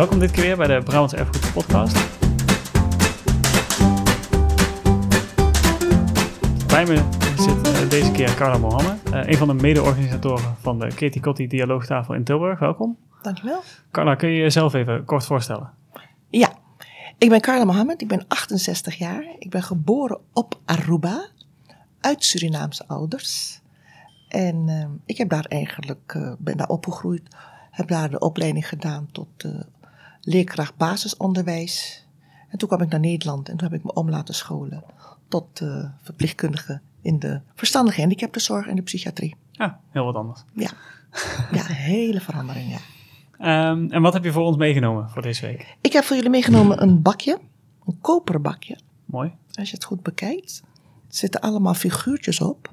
Welkom 0.00 0.18
dit 0.18 0.30
keer 0.30 0.42
weer 0.42 0.56
bij 0.56 0.66
de 0.66 0.84
Brabants 0.84 1.14
Erfgoed 1.14 1.52
Podcast. 1.52 1.94
Bij 6.66 6.84
me 6.84 7.08
zit 7.38 7.82
eh, 7.82 7.90
deze 7.90 8.10
keer 8.10 8.34
Carla 8.34 8.58
Mohammed, 8.58 9.10
eh, 9.12 9.26
een 9.26 9.36
van 9.36 9.48
de 9.48 9.54
mede-organisatoren 9.54 10.56
van 10.60 10.78
de 10.78 10.86
Katie 10.86 11.20
Kotti 11.20 11.46
Dialoogtafel 11.46 12.14
in 12.14 12.24
Tilburg. 12.24 12.58
Welkom. 12.58 12.96
Dankjewel. 13.22 13.62
Carla, 13.90 14.14
kun 14.14 14.28
je 14.28 14.40
jezelf 14.40 14.74
even 14.74 15.04
kort 15.04 15.24
voorstellen? 15.24 15.70
Ja, 16.28 16.52
ik 17.18 17.28
ben 17.28 17.40
Carla 17.40 17.64
Mohammed, 17.64 18.02
ik 18.02 18.08
ben 18.08 18.24
68 18.28 18.94
jaar. 18.94 19.24
Ik 19.38 19.50
ben 19.50 19.62
geboren 19.62 20.18
op 20.32 20.60
Aruba, 20.64 21.28
uit 22.00 22.24
Surinaamse 22.24 22.84
ouders. 22.86 23.60
En 24.28 24.68
eh, 24.68 24.86
ik 25.04 25.18
heb 25.18 25.28
daar 25.28 25.44
eigenlijk, 25.44 26.12
eh, 26.16 26.32
ben 26.38 26.56
daar 26.56 26.68
opgegroeid, 26.68 27.22
heb 27.70 27.88
daar 27.88 28.10
de 28.10 28.18
opleiding 28.18 28.68
gedaan 28.68 29.08
tot 29.12 29.28
eh, 29.36 29.50
leerkracht 30.20 30.76
basisonderwijs. 30.76 32.06
En 32.48 32.58
toen 32.58 32.68
kwam 32.68 32.80
ik 32.82 32.88
naar 32.90 33.00
Nederland 33.00 33.48
en 33.48 33.56
toen 33.56 33.68
heb 33.70 33.78
ik 33.78 33.84
me 33.84 33.92
om 33.94 34.10
laten 34.10 34.34
scholen 34.34 34.84
tot 35.28 35.60
eh, 35.60 35.84
verpleegkundige 36.02 36.80
in 37.02 37.18
de 37.18 37.40
verstandige 37.54 38.00
handicaptenzorg 38.00 38.66
en 38.66 38.76
de 38.76 38.82
psychiatrie. 38.82 39.36
Ja, 39.52 39.80
heel 39.90 40.04
wat 40.04 40.14
anders. 40.14 40.44
Ja, 40.52 40.70
ja 41.52 41.64
hele 41.64 42.20
verandering, 42.20 42.70
ja. 42.70 42.78
Ehm, 43.38 43.86
en 43.90 44.02
wat 44.02 44.12
heb 44.12 44.24
je 44.24 44.32
voor 44.32 44.44
ons 44.44 44.56
meegenomen 44.56 45.10
voor 45.10 45.22
deze 45.22 45.46
week? 45.46 45.76
Ik 45.80 45.92
heb 45.92 46.04
voor 46.04 46.16
jullie 46.16 46.30
meegenomen 46.30 46.82
een 46.82 47.02
bakje, 47.02 47.38
een 47.86 47.98
koperen 48.00 48.42
bakje. 48.42 48.78
Mooi. 49.04 49.32
Als 49.54 49.68
je 49.68 49.74
het 49.74 49.84
goed 49.84 50.02
bekijkt, 50.02 50.62
er 51.08 51.14
zitten 51.16 51.40
allemaal 51.40 51.74
figuurtjes 51.74 52.40
op. 52.40 52.72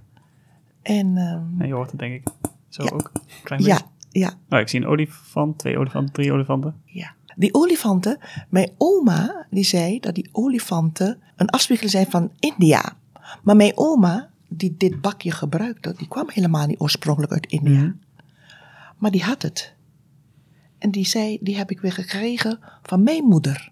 En 0.82 1.18
En 1.60 1.68
je 1.68 1.74
hoort 1.74 1.90
het 1.92 2.00
denk 2.00 2.14
ik 2.14 2.28
zo 2.70 2.84
Ja. 2.84 2.90
ook. 2.94 3.12
Klein 3.44 3.64
beetje. 3.64 3.82
ja, 4.10 4.28
ja, 4.30 4.34
Oh, 4.50 4.60
ik 4.60 4.68
zie 4.70 4.80
een 4.82 4.88
olifant, 4.88 5.58
twee 5.58 5.78
olifanten, 5.78 6.14
drie 6.14 6.32
olifanten. 6.32 6.82
ja. 6.86 7.16
Die 7.38 7.54
olifanten, 7.54 8.18
mijn 8.50 8.72
oma 8.78 9.46
die 9.50 9.64
zei 9.64 10.00
dat 10.00 10.16
die 10.16 10.30
olifanten 10.32 11.22
een 11.36 11.50
afspiegeling 11.50 11.92
zijn 11.92 12.10
van 12.10 12.32
India. 12.40 12.98
Maar 13.44 13.56
mijn 13.56 13.72
oma, 13.76 14.30
die 14.48 14.76
dit 14.78 15.02
bakje 15.02 15.32
gebruikte, 15.32 15.94
die 15.98 16.08
kwam 16.08 16.26
helemaal 16.30 16.68
niet 16.68 16.80
oorspronkelijk 16.80 17.34
uit 17.34 17.46
India. 17.46 17.94
Maar 18.98 19.12
die 19.12 19.24
had 19.24 19.42
het. 19.42 19.76
En 20.78 20.92
die 20.92 21.06
zei, 21.06 21.38
die 21.42 21.58
heb 21.58 21.72
ik 21.72 21.80
weer 21.80 21.92
gekregen 21.92 22.60
van 22.84 23.04
mijn 23.04 23.24
moeder. 23.24 23.72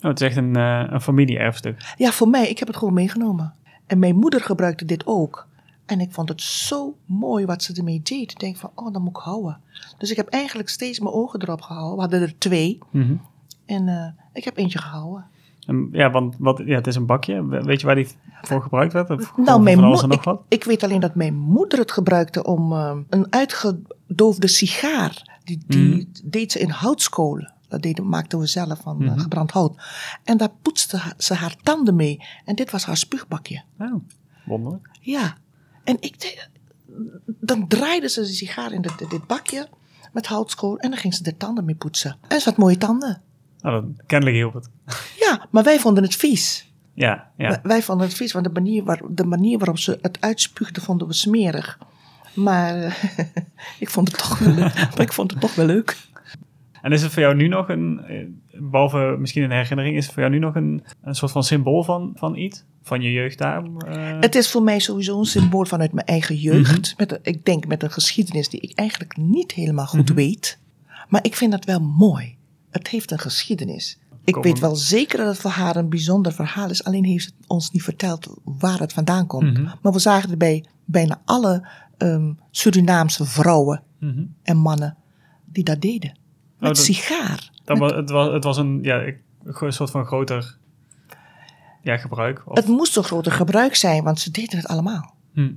Oh, 0.00 0.08
het 0.08 0.20
is 0.20 0.26
echt 0.26 0.36
een, 0.36 0.56
eh 0.56 0.84
een 0.88 1.00
familie-erfstuk. 1.00 1.94
Ja, 1.96 2.10
voor 2.10 2.28
mij, 2.28 2.48
ik 2.48 2.58
heb 2.58 2.68
het 2.68 2.76
gewoon 2.76 2.94
meegenomen. 2.94 3.54
En 3.86 3.98
mijn 3.98 4.16
moeder 4.16 4.40
gebruikte 4.40 4.84
dit 4.84 5.06
ook. 5.06 5.48
En 5.90 6.00
ik 6.00 6.12
vond 6.12 6.28
het 6.28 6.42
zo 6.42 6.96
mooi 7.06 7.44
wat 7.46 7.62
ze 7.62 7.74
ermee 7.74 8.00
deed. 8.02 8.30
Ik 8.30 8.38
denk 8.38 8.56
van, 8.56 8.70
oh, 8.74 8.92
dat 8.92 9.02
moet 9.02 9.16
ik 9.16 9.22
houden. 9.22 9.60
Dus 9.98 10.10
ik 10.10 10.16
heb 10.16 10.28
eigenlijk 10.28 10.68
steeds 10.68 10.98
mijn 11.00 11.14
ogen 11.14 11.42
erop 11.42 11.60
gehouden. 11.62 11.94
We 11.94 12.00
hadden 12.00 12.20
er 12.20 12.38
twee. 12.38 12.78
Mhm. 12.90 13.14
En 13.66 13.88
eh, 13.88 14.06
ik 14.32 14.44
heb 14.44 14.56
eentje 14.56 14.78
gehouden. 14.78 15.26
En, 15.66 15.88
ja, 15.92 16.10
want 16.10 16.34
wat, 16.38 16.62
ja, 16.64 16.74
het 16.74 16.86
is 16.86 16.94
een 16.96 17.06
bakje. 17.06 17.46
We- 17.46 17.62
Weet 17.62 17.80
je 17.80 17.86
waar 17.86 17.94
die 17.94 18.08
voor 18.42 18.62
gebruikt 18.62 18.92
werd? 18.92 19.10
Of 19.10 19.36
Nou, 19.36 19.62
mijn 19.62 19.80
moeder, 19.80 20.08
nog 20.08 20.18
ik, 20.18 20.22
wat? 20.24 20.42
ik 20.48 20.64
weet 20.64 20.82
alleen 20.82 21.00
dat 21.00 21.14
mijn 21.14 21.34
moeder 21.36 21.78
het 21.78 21.92
gebruikte 21.92 22.44
om 22.44 22.72
eh, 22.72 22.96
een 23.08 23.32
uitgedoofde 23.32 24.46
sigaar. 24.48 25.38
Die, 25.44 25.58
die 25.66 26.10
deed 26.24 26.52
ze 26.52 26.58
in 26.58 26.70
houtskolen. 26.70 27.52
Dat 27.68 27.82
deden, 27.82 28.08
maakten 28.08 28.38
we 28.38 28.46
zelf 28.46 28.80
van 28.80 29.02
eh, 29.02 29.08
Mhm. 29.08 29.18
gebrand 29.18 29.50
hout. 29.50 29.82
En 30.24 30.36
daar 30.36 30.50
poetste 30.62 31.00
ze 31.18 31.34
haar 31.34 31.56
tanden 31.62 31.96
mee. 31.96 32.24
En 32.44 32.54
dit 32.54 32.70
was 32.70 32.84
haar 32.84 32.96
spuugbakje. 32.96 33.62
Oh, 33.78 33.94
wonderlijk. 34.46 34.88
Ja, 35.00 35.36
en 35.84 35.96
ik 36.00 36.20
deed, 36.20 36.48
dan 37.26 37.68
draaide 37.68 38.08
ze 38.08 38.20
de 38.20 38.26
sigaar 38.26 38.72
in 38.72 38.82
dit, 38.82 38.98
dit 39.10 39.26
bakje 39.26 39.68
met 40.12 40.26
houtskool 40.26 40.78
en 40.78 40.90
dan 40.90 40.98
ging 40.98 41.14
ze 41.14 41.22
de 41.22 41.36
tanden 41.36 41.64
mee 41.64 41.74
poetsen. 41.74 42.16
En 42.28 42.40
ze 42.40 42.48
had 42.48 42.58
mooie 42.58 42.78
tanden. 42.78 43.22
Nou, 43.60 43.80
dat, 43.80 44.06
kennelijk 44.06 44.36
hielp 44.36 44.54
het. 44.54 44.68
Ja, 45.18 45.46
maar 45.50 45.62
wij 45.62 45.78
vonden 45.80 46.02
het 46.02 46.14
vies. 46.16 46.72
Ja, 46.94 47.30
ja. 47.36 47.60
Wij- 47.62 47.82
vonden 47.82 48.06
het 48.06 48.16
vies, 48.16 48.32
want 48.32 48.44
de 48.44 48.50
manier, 48.52 48.84
waar, 48.84 49.00
de 49.10 49.24
manier 49.24 49.58
waarop 49.58 49.78
ze 49.78 49.98
het 50.02 50.20
uitspuugde 50.20 50.80
vonden 50.80 51.06
we 51.06 51.12
smerig. 51.12 51.78
Maar 52.34 52.98
ik 53.78 53.90
vond 53.90 54.08
het 54.08 54.18
toch 54.18 54.38
wel 54.38 54.54
leuk. 54.54 54.74
maar 54.74 55.00
ik 55.08 55.12
vond 55.12 55.30
het 55.30 55.40
toch 55.40 55.54
wel 55.54 55.66
leuk. 55.66 55.96
En 56.82 56.92
is 56.92 57.02
het 57.02 57.12
voor 57.12 57.22
jou 57.22 57.34
nu 57.34 57.48
nog 57.48 57.68
een, 57.68 58.00
eh, 58.00 58.26
behalve 58.70 59.16
misschien 59.18 59.42
een 59.42 59.50
herinnering, 59.50 59.96
is 59.96 60.04
het 60.04 60.14
voor 60.14 60.22
jou 60.22 60.34
nu 60.34 60.40
nog 60.40 60.54
een, 60.54 60.84
een 61.02 61.14
soort 61.14 61.32
van 61.32 61.42
symbool 61.44 61.82
van, 61.82 62.12
van 62.14 62.36
iets? 62.36 62.64
Van 62.82 63.00
je 63.02 63.12
jeugd 63.12 63.38
daar? 63.38 63.64
eh? 63.64 64.20
Het 64.20 64.34
is 64.34 64.50
voor 64.50 64.62
mij 64.62 64.78
sowieso 64.78 65.18
een 65.18 65.24
symbool 65.24 65.64
vanuit 65.64 65.92
mijn 65.92 66.06
eigen 66.06 66.36
jeugd. 66.36 66.94
met, 66.98 67.12
een- 67.12 67.18
ik 67.22 67.44
denk 67.44 67.66
met 67.66 67.82
een 67.82 67.90
geschiedenis 67.90 68.48
die 68.48 68.60
ik 68.60 68.78
eigenlijk 68.78 69.16
niet 69.16 69.52
helemaal 69.52 69.86
goed 69.86 70.10
weet. 70.10 70.58
Maar 71.08 71.24
ik 71.24 71.36
vind 71.36 71.50
dat 71.52 71.64
wel 71.64 71.80
mooi. 71.80 72.36
Het 72.70 72.88
heeft 72.88 73.10
een 73.10 73.18
geschiedenis. 73.18 73.98
Ik 74.24 74.36
weet 74.36 74.58
wel 74.58 74.76
zeker 74.76 75.18
dat 75.18 75.26
het 75.26 75.38
voor 75.38 75.50
haar 75.50 75.76
een 75.76 75.88
bijzonder 75.88 76.32
verhaal 76.32 76.70
is. 76.70 76.84
Alleen 76.84 77.04
heeft 77.04 77.24
het 77.24 77.34
ons 77.46 77.70
niet 77.70 77.82
verteld 77.82 78.36
waar 78.44 78.78
het 78.78 78.92
vandaan 78.92 79.26
komt. 79.26 79.52
Mhm. 79.58 79.68
Maar 79.82 79.92
we 79.92 79.98
zagen 79.98 80.30
er 80.30 80.36
bij 80.36 80.64
bijna 80.84 81.20
alle 81.24 81.68
ehm, 81.96 82.32
Surinaamse 82.50 83.24
vrouwen 83.24 83.82
Mhm. 84.00 84.22
en 84.42 84.56
mannen 84.56 84.96
die 85.44 85.64
dat 85.64 85.80
deden. 85.80 86.18
Met 86.60 86.76
dat- 86.76 86.84
sigaar. 86.84 87.50
Dat 87.64 87.78
was, 87.78 87.92
het, 87.92 88.10
was, 88.10 88.32
het 88.32 88.44
was 88.44 88.56
een, 88.56 88.78
ja, 88.82 89.02
een 89.44 89.72
soort 89.72 89.90
van 89.90 90.04
groter 90.06 90.56
ja, 91.82 91.96
gebruik. 91.96 92.42
Of, 92.44 92.56
Het 92.56 92.66
moest 92.66 92.96
een 92.96 93.04
groter 93.04 93.32
gebruik 93.32 93.74
zijn, 93.74 94.04
want 94.04 94.20
ze 94.20 94.30
deden 94.30 94.56
het 94.58 94.66
allemaal. 94.66 95.14
Hm. 95.34 95.50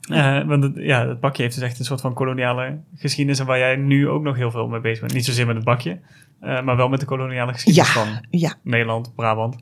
Eh, 0.00 0.44
want 0.46 0.62
het, 0.62 0.72
ja, 0.76 1.06
het 1.08 1.20
bakje 1.20 1.42
heeft 1.42 1.54
dus 1.54 1.64
echt 1.64 1.78
een 1.78 1.84
soort 1.84 2.00
van 2.00 2.14
koloniale 2.14 2.78
geschiedenis 2.96 3.38
en 3.38 3.46
waar 3.46 3.58
jij 3.58 3.76
nu 3.76 4.08
ook 4.08 4.22
nog 4.22 4.36
heel 4.36 4.50
veel 4.50 4.68
mee 4.68 4.80
bezig 4.80 5.00
bent. 5.00 5.12
Niet 5.12 5.24
zozeer 5.24 5.46
met 5.46 5.56
het 5.56 5.64
bakje, 5.64 6.00
eh, 6.40 6.62
maar 6.62 6.76
wel 6.76 6.88
met 6.88 7.00
de 7.00 7.06
koloniale 7.06 7.52
geschiedenis 7.52 7.94
Ja. 7.94 8.00
van 8.04 8.24
Ja. 8.30 8.54
Nederland, 8.62 9.14
Brabant. 9.14 9.56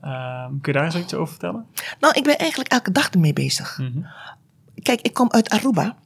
Ehm, 0.00 0.48
kun 0.48 0.72
je 0.72 0.78
daar 0.78 0.84
eens 0.84 0.96
iets 0.96 1.14
over 1.14 1.28
vertellen? 1.28 1.66
Nou, 2.00 2.14
ik 2.14 2.24
ben 2.24 2.38
eigenlijk 2.38 2.70
elke 2.72 2.92
dag 2.92 3.10
ermee 3.10 3.32
bezig. 3.32 3.78
Mhm. 3.78 3.98
Kijk, 4.82 5.00
ik 5.00 5.14
kom 5.14 5.30
uit 5.30 5.48
Aruba. 5.50 5.96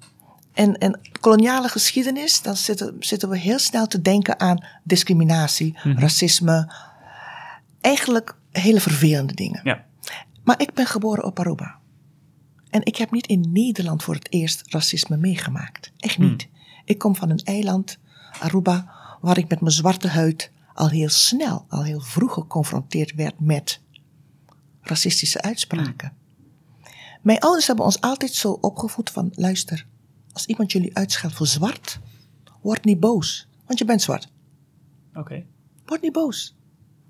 En, 0.59 0.79
en 0.79 1.01
koloniale 1.21 1.69
geschiedenis, 1.69 2.43
dan 2.43 2.57
zitten, 2.57 2.97
zitten 3.01 3.29
we 3.29 3.39
heel 3.39 3.59
snel 3.59 3.87
te 3.87 4.03
denken 4.03 4.41
aan 4.41 4.65
discriminatie, 4.85 5.79
Mhm. 5.85 5.99
racisme. 5.99 6.73
Eigenlijk 7.81 8.37
hele 8.51 8.81
vervelende 8.81 9.35
dingen. 9.35 9.61
Ja. 9.65 9.85
Maar 10.45 10.61
ik 10.61 10.75
ben 10.75 10.87
geboren 10.87 11.25
op 11.25 11.39
Aruba. 11.39 11.79
En 12.71 12.85
ik 12.85 12.97
heb 12.97 13.11
niet 13.11 13.27
in 13.27 13.53
Nederland 13.53 14.03
voor 14.03 14.15
het 14.15 14.33
eerst 14.33 14.63
racisme 14.67 15.17
meegemaakt. 15.17 15.93
Echt 15.99 16.19
niet. 16.19 16.49
Ik 16.85 16.99
kom 16.99 17.17
van 17.17 17.31
een 17.31 17.43
eiland, 17.45 17.99
Aruba, 18.41 18.91
waar 19.21 19.39
ik 19.39 19.49
met 19.49 19.61
mijn 19.61 19.73
zwarte 19.73 20.09
huid 20.09 20.51
al 20.75 20.89
heel 20.89 21.09
snel, 21.09 21.65
al 21.69 21.83
heel 21.85 22.01
vroeg 22.01 22.33
geconfronteerd 22.33 23.15
werd 23.15 23.41
met 23.41 23.81
racistische 24.81 25.43
uitspraken. 25.43 26.13
Mijn 27.23 27.39
ouders 27.39 27.67
hebben 27.67 27.85
ons 27.85 28.01
altijd 28.01 28.35
zo 28.35 28.53
opgevoed 28.53 29.11
van, 29.11 29.33
luister, 29.35 29.87
als 30.39 30.47
iemand 30.47 30.73
jullie 30.73 30.97
uitscheldt 30.97 31.37
voor 31.37 31.47
zwart, 31.47 31.99
word 32.63 32.85
niet 32.85 33.01
boos, 33.01 33.49
want 33.67 33.79
je 33.79 33.85
bent 33.85 34.03
zwart. 34.03 34.29
Oké. 35.15 35.45
Word 35.87 36.03
niet 36.03 36.13
boos. 36.13 36.57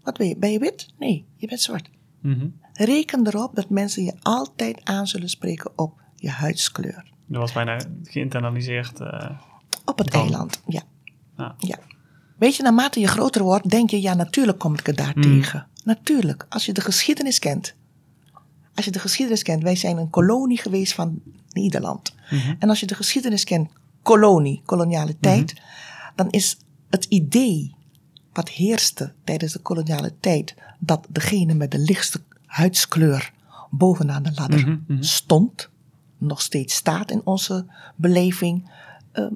Wat 0.02 0.16
ben 0.18 0.28
je? 0.28 0.36
Ben 0.36 0.52
je 0.52 0.58
wit? 0.58 0.86
Nee, 0.98 1.26
je 1.36 1.46
bent 1.46 1.60
zwart. 1.60 1.90
Mhm. 2.20 2.46
Reken 2.72 3.26
erop 3.26 3.54
dat 3.54 3.70
mensen 3.70 4.04
je 4.04 4.14
altijd 4.22 4.84
aan 4.84 5.06
zullen 5.06 5.28
spreken 5.28 5.70
op 5.78 6.00
je 6.16 6.30
huidskleur. 6.30 7.10
Dat 7.26 7.40
was 7.40 7.52
bijna 7.52 7.80
geïnternaliseerd. 8.02 9.00
eh, 9.00 9.30
Op 9.84 9.98
het 9.98 10.10
Dan. 10.12 10.20
eiland, 10.22 10.62
ja. 10.66 10.82
Ja. 11.36 11.54
ja. 11.58 11.78
Weet 12.38 12.56
je, 12.56 12.62
naarmate 12.62 13.00
je 13.00 13.06
groter 13.06 13.42
wordt, 13.42 13.70
denk 13.70 13.90
je, 13.90 14.00
ja, 14.02 14.14
natuurlijk 14.14 14.58
kom 14.58 14.74
ik 14.74 14.86
er 14.88 14.96
daar 14.96 15.14
tegen. 15.14 15.66
Natuurlijk, 15.84 16.46
als 16.48 16.66
je 16.66 16.72
de 16.72 16.80
geschiedenis 16.80 17.38
kent. 17.38 17.74
Als 18.74 18.84
je 18.84 18.90
de 18.90 18.98
geschiedenis 18.98 19.42
kent, 19.42 19.62
wij 19.62 19.76
zijn 19.76 19.96
een 19.98 20.10
kolonie 20.10 20.58
geweest 20.58 20.92
van 20.92 21.22
Nederland. 21.48 22.14
En 22.58 22.68
als 22.68 22.80
je 22.80 22.86
de 22.86 22.94
geschiedenis 22.94 23.44
kent, 23.44 23.70
kolonie, 24.02 24.62
koloniale 24.64 25.16
tijd, 25.20 25.54
dan 26.14 26.30
is 26.30 26.56
het 26.90 27.04
idee 27.04 27.74
wat 28.32 28.48
heerste 28.48 29.12
tijdens 29.24 29.52
de 29.52 29.58
koloniale 29.58 30.14
tijd, 30.20 30.54
dat 30.78 31.06
degene 31.08 31.54
met 31.54 31.70
de 31.70 31.78
lichtste 31.78 32.20
huidskleur 32.46 33.32
bovenaan 33.70 34.22
de 34.22 34.32
ladder 34.34 34.60
Mhm, 34.60 34.78
mhm. 34.86 35.02
stond, 35.02 35.68
nog 36.18 36.40
steeds 36.40 36.74
staat 36.74 37.10
in 37.10 37.20
onze 37.24 37.66
beleving, 37.96 38.70
eh, 39.12 39.26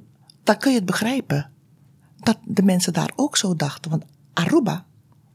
dan 0.43 0.57
kun 0.57 0.71
je 0.71 0.77
het 0.77 0.87
begrijpen. 0.87 1.51
Dat 2.19 2.39
de 2.45 2.63
mensen 2.63 2.93
daar 2.93 3.13
ook 3.17 3.37
zo 3.37 3.57
dachten. 3.57 3.91
Want 3.91 4.05
Aruba, 4.33 4.87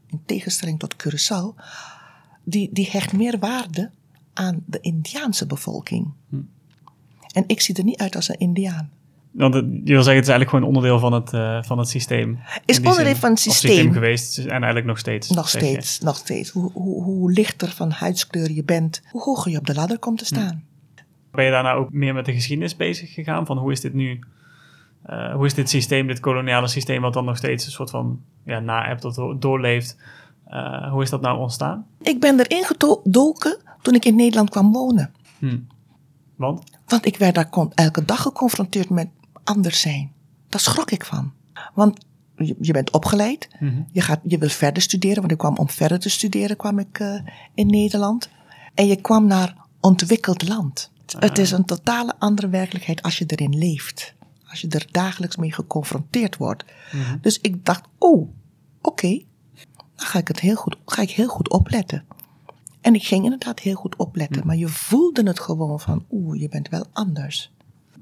in 0.06 0.22
tegenstelling 0.26 0.78
tot 0.78 0.94
Curaçao, 0.94 1.62
die, 2.44 2.72
die 2.72 2.88
hecht 2.90 3.12
meer 3.12 3.38
waarde 3.38 3.90
aan 4.32 4.62
de 4.66 4.80
Indiaanse 4.80 5.46
bevolking. 5.46 6.12
En 7.38 7.44
ik 7.46 7.60
zie 7.60 7.74
er 7.76 7.84
niet 7.84 7.98
uit 8.00 8.16
als 8.16 8.28
een 8.28 8.38
Indiaan. 8.38 8.90
Want 9.30 9.54
het- 9.54 9.64
je 9.64 9.92
wil 9.92 10.02
zeggen, 10.02 10.14
het 10.14 10.22
is 10.28 10.28
eigenlijk 10.28 10.50
gewoon 10.50 10.66
onderdeel 10.66 10.98
van 10.98 11.12
het, 11.12 11.32
eh, 11.32 11.62
van 11.62 11.78
het 11.78 11.88
systeem. 11.88 12.38
Is 12.64 12.76
onderdeel 12.76 13.04
zin. 13.04 13.16
van 13.16 13.30
het 13.30 13.46
Of 13.46 13.54
systeem. 13.54 13.92
geweest 13.92 14.38
en 14.38 14.48
eigenlijk 14.50 14.86
nog 14.86 14.98
steeds. 14.98 15.30
Nog 15.30 15.50
je. 15.50 15.58
steeds, 15.58 16.00
nog 16.00 16.16
steeds. 16.16 16.50
Hoe, 16.50 16.70
hoe, 16.72 17.02
hoe 17.02 17.32
lichter 17.32 17.68
van 17.68 17.90
huidskleur 17.90 18.50
je 18.52 18.64
bent, 18.64 19.02
hoe 19.10 19.22
hoger 19.22 19.50
je 19.52 19.58
op 19.58 19.66
de 19.66 19.74
ladder 19.74 19.98
komt 19.98 20.18
te 20.18 20.24
staan. 20.24 20.64
Ben 21.30 21.44
je 21.44 21.50
daarna 21.50 21.72
ook 21.72 21.92
meer 21.92 22.14
met 22.14 22.24
de 22.24 22.32
geschiedenis 22.32 22.76
bezig 22.76 23.12
gegaan? 23.14 23.46
Van 23.46 23.58
hoe 23.58 23.72
is 23.72 23.80
dit 23.80 23.94
nu 23.94 24.18
Eh, 25.02 25.34
hoe 25.34 25.46
is 25.46 25.54
dit 25.54 25.68
systeem, 25.70 26.06
dit 26.06 26.20
koloniale 26.20 26.68
systeem, 26.68 27.00
wat 27.02 27.12
dan 27.12 27.24
nog 27.24 27.36
steeds 27.36 27.66
een 27.66 27.72
soort 27.72 27.90
van 27.90 28.20
ja, 28.44 28.58
na-app 28.60 29.00
dat 29.00 29.34
doorleeft, 29.38 29.96
uh, 30.48 30.90
hoe 30.92 31.02
is 31.02 31.10
dat 31.10 31.20
nou 31.20 31.38
ontstaan? 31.38 31.86
Ik 32.00 32.20
ben 32.20 32.40
erin 32.40 32.64
gedoken 32.64 33.58
toen 33.82 33.94
ik 33.94 34.04
in 34.04 34.16
Nederland 34.16 34.50
kwam 34.50 34.72
wonen. 34.72 35.12
Hm. 35.38 35.58
Want? 36.36 36.77
Want 36.88 37.06
ik 37.06 37.16
werd 37.16 37.34
daar 37.34 37.48
elke 37.74 38.04
dag 38.04 38.22
geconfronteerd 38.22 38.90
met 38.90 39.08
anders 39.44 39.80
zijn. 39.80 40.12
Daar 40.48 40.60
schrok 40.60 40.90
ik 40.90 41.04
van. 41.04 41.32
Want 41.74 42.06
je, 42.36 42.56
je 42.60 42.72
bent 42.72 42.90
opgeleid, 42.90 43.48
Mhm. 43.60 43.82
je, 43.92 44.00
gaat, 44.00 44.20
je 44.22 44.38
wil 44.38 44.48
verder 44.48 44.82
studeren, 44.82 45.18
want 45.18 45.32
ik 45.32 45.38
kwam 45.38 45.56
om 45.56 45.68
verder 45.68 45.98
te 45.98 46.08
studeren, 46.10 46.56
kwam 46.56 46.78
ik 46.78 46.98
uh, 46.98 47.20
in 47.54 47.66
Nederland. 47.66 48.28
En 48.74 48.86
je 48.86 48.96
kwam 48.96 49.26
naar 49.26 49.56
ontwikkeld 49.80 50.48
land. 50.48 50.90
Het 51.18 51.38
is 51.38 51.50
een 51.50 51.64
totale 51.64 52.14
andere 52.18 52.48
werkelijkheid 52.48 53.02
als 53.02 53.18
je 53.18 53.24
erin 53.26 53.58
leeft. 53.58 54.14
Als 54.50 54.60
je 54.60 54.68
er 54.68 54.86
dagelijks 54.90 55.36
mee 55.36 55.52
geconfronteerd 55.52 56.36
wordt. 56.36 56.64
Mhm. 56.92 57.16
Dus 57.20 57.38
ik 57.40 57.64
dacht, 57.64 57.82
oh, 57.98 58.20
oké, 58.20 58.28
okay, 58.82 59.26
dan 59.96 60.06
ga 60.06 60.18
ik 60.18 60.28
het 60.28 60.40
heel 60.40 60.54
goed, 60.56 60.76
ga 60.86 61.02
ik 61.02 61.10
heel 61.10 61.28
goed 61.28 61.50
opletten. 61.50 62.04
En 62.80 62.94
ik 62.94 63.02
ging 63.02 63.24
inderdaad 63.24 63.60
heel 63.60 63.74
goed 63.74 63.96
opletten, 63.96 64.46
maar 64.46 64.56
je 64.56 64.68
voelde 64.68 65.22
het 65.22 65.40
gewoon 65.40 65.80
van, 65.80 66.04
oeh, 66.10 66.40
je 66.40 66.48
bent 66.48 66.68
wel 66.68 66.86
anders. 66.92 67.52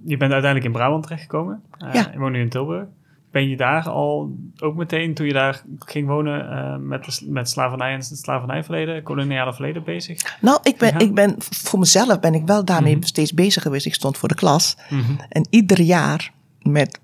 Je 0.05 0.17
bent 0.17 0.33
uiteindelijk 0.33 0.65
in 0.65 0.79
Brabant 0.79 1.03
terechtgekomen. 1.03 1.63
Uh, 1.79 1.95
ja. 1.95 2.11
Je 2.13 2.19
woont 2.19 2.33
nu 2.33 2.41
in 2.41 2.49
Tilburg. 2.49 2.87
Ben 3.31 3.49
je 3.49 3.57
daar 3.57 3.89
al 3.89 4.37
ook 4.59 4.77
meteen, 4.77 5.15
toen 5.15 5.27
je 5.27 5.33
daar 5.33 5.63
ging 5.79 6.07
wonen, 6.07 6.45
uh, 6.45 6.77
met, 6.77 7.23
met 7.29 7.49
slavernij 7.49 7.93
en 7.93 7.99
het 7.99 8.19
slavernijverleden, 8.19 9.03
koloniale 9.03 9.53
verleden 9.53 9.85
bezig? 9.85 10.39
Nou, 10.41 10.59
ik 10.63 10.77
ben, 10.77 10.89
ja. 10.89 10.99
ik 10.99 11.15
ben 11.15 11.35
voor 11.39 11.79
mezelf 11.79 12.21
ben 12.21 12.35
ik 12.35 12.47
wel 12.47 12.65
daarmee 12.65 12.93
mm 12.93 12.99
-hmm. 12.99 13.09
steeds 13.09 13.35
bezig 13.35 13.63
geweest. 13.63 13.87
Ik 13.87 13.95
stond 13.95 14.19
voor 14.19 14.29
de 14.29 14.35
klas. 14.35 14.77
Mm 14.89 15.01
-hmm. 15.01 15.17
En 15.29 15.47
ieder 15.51 15.81
jaar 15.81 16.33
met 16.63 17.01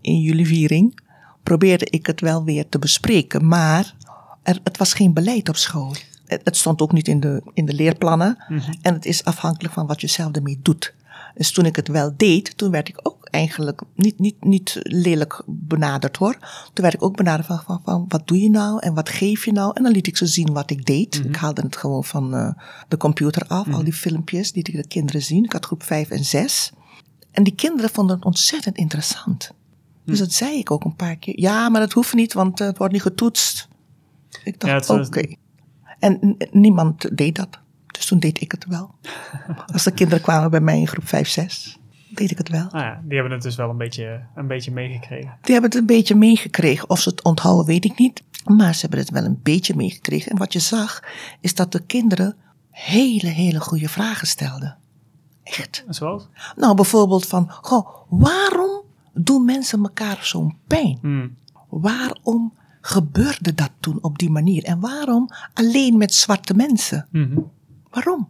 in 0.00 0.20
jullie 0.20 0.46
viering 0.46 1.00
probeerde 1.42 1.86
ik 1.90 2.06
het 2.06 2.20
wel 2.20 2.44
weer 2.44 2.68
te 2.68 2.78
bespreken. 2.78 3.48
Maar 3.48 3.94
er, 4.42 4.58
het 4.64 4.78
was 4.78 4.94
geen 4.94 5.12
beleid 5.12 5.48
op 5.48 5.56
school. 5.56 5.94
Het, 6.28 6.40
het 6.44 6.56
stond 6.56 6.80
ook 6.80 6.92
niet 6.92 7.08
in 7.08 7.20
de, 7.20 7.42
in 7.54 7.66
de 7.66 7.72
leerplannen. 7.72 8.44
Mm 8.48 8.58
-hmm. 8.58 8.74
En 8.82 8.94
het 8.94 9.04
is 9.04 9.24
afhankelijk 9.24 9.74
van 9.74 9.86
wat 9.86 10.00
je 10.00 10.06
zelf 10.06 10.32
ermee 10.32 10.58
doet. 10.62 10.94
Dus 11.34 11.50
toen 11.50 11.64
ik 11.66 11.76
het 11.76 11.88
wel 11.88 12.12
deed, 12.16 12.56
toen 12.56 12.70
werd 12.70 12.88
ik 12.88 12.98
ook 13.02 13.24
eigenlijk 13.30 13.82
niet, 13.94 14.18
niet, 14.18 14.44
niet 14.44 14.78
lelijk 14.82 15.42
benaderd 15.46 16.16
hoor. 16.16 16.36
Toen 16.72 16.84
werd 16.84 16.94
ik 16.94 17.02
ook 17.02 17.16
benaderd 17.16 17.46
van, 17.46 17.60
van, 17.66 17.80
van 17.84 18.04
wat 18.08 18.28
doe 18.28 18.40
je 18.40 18.50
nou 18.50 18.78
en 18.80 18.94
wat 18.94 19.08
geef 19.08 19.44
je 19.44 19.52
nou? 19.52 19.70
En 19.74 19.82
dan 19.82 19.92
liet 19.92 20.06
ik 20.06 20.16
ze 20.16 20.26
zien 20.26 20.52
wat 20.52 20.70
ik 20.70 20.86
deed. 20.86 21.08
Mhm. 21.08 21.18
Mm 21.18 21.24
-hmm. 21.24 21.34
Ik 21.34 21.40
haalde 21.40 21.62
het 21.62 21.76
gewoon 21.76 22.04
van 22.04 22.34
uh, 22.34 22.50
de 22.88 22.96
computer 22.96 23.42
af, 23.46 23.66
Mhm. 23.66 23.74
al 23.76 23.84
die 23.84 23.92
filmpjes 23.92 24.52
die 24.52 24.62
de 24.62 24.86
kinderen 24.86 25.22
zien. 25.22 25.44
Ik 25.44 25.52
had 25.52 25.66
groep 25.66 25.82
5 25.82 26.10
en 26.10 26.24
6. 26.24 26.72
En 27.30 27.42
die 27.44 27.54
kinderen 27.54 27.90
vonden 27.90 28.16
het 28.16 28.24
ontzettend 28.24 28.76
interessant. 28.76 29.50
Dus 30.04 30.18
dat 30.18 30.32
zei 30.32 30.58
ik 30.58 30.70
ook 30.70 30.84
een 30.84 30.96
paar 30.96 31.16
keer. 31.16 31.40
Ja, 31.40 31.68
maar 31.68 31.80
dat 31.80 31.92
hoeft 31.92 32.14
niet, 32.14 32.32
want 32.32 32.60
uh, 32.60 32.66
het 32.66 32.78
wordt 32.78 32.92
niet 32.92 33.02
getoetst. 33.02 33.68
Ik 34.44 34.60
dacht, 34.60 34.86
Ja, 34.86 34.94
oké. 34.94 35.06
Okay. 35.06 35.36
En 35.98 36.36
niemand 36.50 37.16
deed 37.16 37.36
dat. 37.36 37.48
Dus 37.86 38.06
toen 38.06 38.18
deed 38.18 38.40
ik 38.40 38.50
het 38.52 38.66
wel. 38.66 38.94
Als 39.72 39.84
de 39.84 39.90
kinderen 39.90 40.22
kwamen 40.22 40.50
bij 40.50 40.60
mij 40.60 40.78
in 40.78 40.88
groep 40.88 41.08
5, 41.08 41.28
6, 41.28 41.78
deed 42.08 42.30
ik 42.30 42.38
het 42.38 42.48
wel. 42.48 42.68
Nou 42.70 42.84
ja, 42.84 43.00
die 43.04 43.14
hebben 43.14 43.32
het 43.32 43.42
dus 43.42 43.56
wel 43.56 43.70
een 43.70 43.76
beetje, 43.76 44.20
een 44.34 44.46
beetje 44.46 44.70
meegekregen. 44.70 45.36
Die 45.42 45.52
hebben 45.52 45.70
het 45.70 45.80
een 45.80 45.86
beetje 45.86 46.14
meegekregen. 46.14 46.90
Of 46.90 47.00
ze 47.00 47.08
het 47.08 47.22
onthouden, 47.22 47.66
weet 47.66 47.84
ik 47.84 47.98
niet. 47.98 48.22
Maar 48.44 48.74
ze 48.74 48.80
hebben 48.80 48.98
het 48.98 49.10
wel 49.10 49.24
een 49.24 49.40
beetje 49.42 49.76
meegekregen. 49.76 50.30
En 50.30 50.38
wat 50.38 50.52
je 50.52 50.58
zag, 50.58 51.02
is 51.40 51.54
dat 51.54 51.72
de 51.72 51.82
kinderen 51.86 52.36
hele, 52.70 53.28
hele 53.28 53.60
goede 53.60 53.88
vragen 53.88 54.26
stelden. 54.26 54.76
Echt. 55.42 55.84
En 55.86 55.94
Zoals? 55.94 56.28
Nou, 56.56 56.74
bijvoorbeeld 56.74 57.26
van, 57.26 57.50
goh, 57.50 57.88
waarom 58.08 58.82
doen 59.12 59.44
mensen 59.44 59.82
elkaar 59.82 60.18
zo'n 60.20 60.56
pijn? 60.66 60.98
Hm. 61.00 61.28
Waarom 61.68 62.52
gebeurde 62.80 63.54
dat 63.54 63.70
toen 63.80 63.98
op 64.00 64.18
die 64.18 64.30
manier? 64.30 64.64
En 64.64 64.80
waarom 64.80 65.28
alleen 65.54 65.96
met 65.96 66.14
zwarte 66.14 66.54
mensen? 66.54 67.08
Mhm. 67.10 67.38
Waarom? 67.90 68.28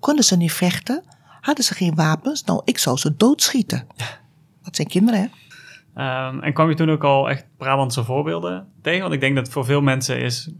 Konden 0.00 0.24
ze 0.24 0.36
niet 0.36 0.52
vechten? 0.52 1.02
Hadden 1.40 1.64
ze 1.64 1.74
geen 1.74 1.94
wapens? 1.94 2.44
Nou, 2.44 2.62
ik 2.64 2.78
zou 2.78 2.96
ze 2.96 3.16
doodschieten. 3.16 3.86
Dat 4.62 4.76
zijn 4.76 4.88
kinderen, 4.88 5.20
hè? 5.20 5.26
Ehm, 5.94 6.40
en 6.40 6.52
kwam 6.52 6.68
je 6.68 6.74
toen 6.74 6.90
ook 6.90 7.04
al 7.04 7.30
echt 7.30 7.46
Brabantse 7.56 8.04
voorbeelden 8.04 8.66
tegen? 8.82 9.00
Want 9.02 9.14
ik 9.14 9.20
denk 9.20 9.36
dat 9.36 9.48
voor 9.48 9.64
veel 9.64 9.80
mensen 9.80 10.20
is 10.20 10.50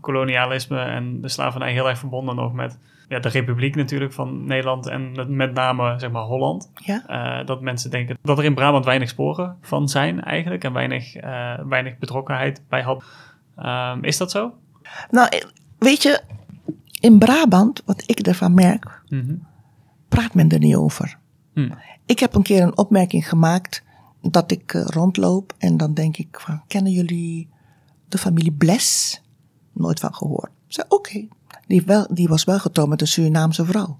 kolonialisme 0.00 0.78
en 0.78 1.20
de 1.20 1.28
slavernij 1.28 1.72
heel 1.72 1.88
erg 1.88 1.98
verbonden 1.98 2.36
nog 2.36 2.52
met 2.52 2.78
ja, 3.08 3.18
de 3.18 3.28
republiek 3.28 3.74
natuurlijk 3.74 4.12
van 4.12 4.46
Nederland 4.46 4.86
en 4.86 5.36
met- 5.36 5.54
name 5.54 5.98
zeg 5.98 6.10
maar 6.10 6.22
Holland. 6.22 6.70
Ja. 6.74 7.06
Eh, 7.40 7.46
dat 7.46 7.60
mensen 7.60 7.90
denken 7.90 8.18
dat 8.22 8.38
er 8.38 8.44
in 8.44 8.54
Brabant 8.54 8.84
weinig 8.84 9.08
sporen 9.08 9.56
van 9.60 9.88
zijn 9.88 10.20
eigenlijk 10.22 10.64
en 10.64 10.72
weinig, 10.72 11.14
eh, 11.16 11.58
weinig 11.68 11.98
betrokkenheid 11.98 12.62
bij 12.68 12.82
had. 12.82 13.04
Ehm, 13.56 14.04
is 14.04 14.16
dat 14.16 14.30
zo? 14.30 14.54
Nou, 15.10 15.28
eh, 15.28 15.40
weet 15.78 16.02
je, 16.02 16.20
in 17.00 17.18
Brabant, 17.18 17.82
wat 17.84 18.02
ik 18.06 18.18
ervan 18.26 18.54
merk, 18.54 19.02
Mhm. 19.08 19.34
praat 20.08 20.34
men 20.34 20.48
er 20.48 20.58
niet 20.58 20.76
over. 20.76 21.18
Hm. 21.54 21.70
Ik 22.06 22.18
heb 22.18 22.34
een 22.34 22.42
keer 22.42 22.62
een 22.62 22.76
opmerking 22.78 23.28
gemaakt 23.28 23.82
dat 24.22 24.50
ik 24.50 24.72
rondloop 24.72 25.54
en 25.58 25.76
dan 25.76 25.94
denk 25.94 26.16
ik 26.16 26.40
van, 26.40 26.62
kennen 26.66 26.92
jullie 26.92 27.48
de 28.08 28.18
familie 28.18 28.52
Bles? 28.52 29.22
Nooit 29.72 30.00
van 30.00 30.14
gehoord. 30.14 30.50
Ik 30.66 30.72
zei, 30.74 30.86
oké. 30.88 31.26
Die, 31.66 31.82
wel- 31.86 32.06
die 32.10 32.28
was 32.28 32.44
wel 32.44 32.58
getrouwd 32.58 32.88
met 32.88 33.00
een 33.00 33.06
Surinaamse 33.06 33.64
vrouw. 33.64 33.98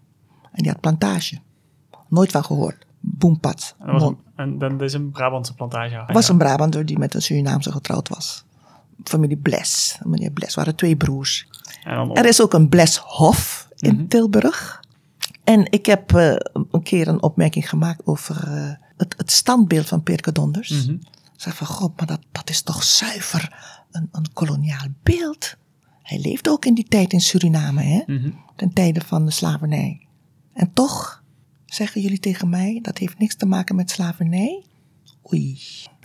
En 0.52 0.62
die 0.62 0.70
had 0.70 0.80
plantage. 0.80 1.38
Nooit 2.08 2.30
van 2.30 2.44
gehoord. 2.44 2.86
Boempad. 3.00 3.74
En 3.78 3.88
een, 4.02 4.18
en 4.36 4.58
dat 4.58 4.80
is 4.82 4.92
een 4.92 5.10
Brabantse 5.10 5.54
plantage. 5.54 6.12
was 6.12 6.28
een 6.28 6.38
Brabander 6.38 6.86
die 6.86 6.98
met 6.98 7.14
een 7.14 7.22
Surinaamse 7.22 7.72
getrouwd 7.72 8.08
was. 8.08 8.44
Familie 9.04 9.36
Bles. 9.36 9.98
Meneer 10.04 10.32
Bles 10.32 10.54
waren 10.54 10.74
twee 10.76 10.96
broers. 10.96 11.48
Dan 11.84 12.14
Er 12.16 12.24
is 12.26 12.42
ook 12.42 12.52
een 12.54 12.68
Bleshof 12.68 13.68
in 13.78 13.94
Mhm. 13.94 14.06
Tilburg. 14.06 14.80
En 15.44 15.70
ik 15.72 15.86
heb 15.86 16.14
eh, 16.14 16.34
een 16.70 16.82
keer 16.82 17.08
een 17.08 17.22
opmerking 17.22 17.68
gemaakt 17.68 18.06
over 18.06 18.44
eh, 18.48 18.72
het, 18.96 19.14
het 19.16 19.30
standbeeld 19.30 19.86
van 19.86 20.02
Pirke 20.02 20.32
Donders. 20.32 20.70
Mhm. 20.84 20.90
Ik 21.34 21.40
zeg 21.40 21.56
van, 21.56 21.66
god, 21.66 21.96
maar 21.96 22.06
dat, 22.06 22.20
dat 22.32 22.50
is 22.50 22.62
toch 22.62 22.82
zuiver 22.82 23.56
een, 23.90 24.08
een 24.12 24.32
koloniaal 24.32 24.86
beeld. 25.02 25.56
Hij 26.04 26.18
leefde 26.20 26.50
ook 26.50 26.64
in 26.64 26.74
die 26.74 26.88
tijd 26.88 27.12
in 27.12 27.20
Suriname, 27.20 27.82
hè? 27.82 28.02
Mhm. 28.06 28.30
ten 28.56 28.72
tijde 28.72 29.00
van 29.00 29.24
de 29.24 29.30
slavernij. 29.30 30.06
En 30.52 30.72
toch 30.72 31.22
zeggen 31.66 32.00
jullie 32.00 32.18
tegen 32.20 32.48
mij, 32.48 32.78
dat 32.82 32.98
heeft 32.98 33.18
niks 33.18 33.36
te 33.36 33.46
maken 33.46 33.76
met 33.76 33.90
slavernij? 33.90 34.64
Oei. 35.32 35.58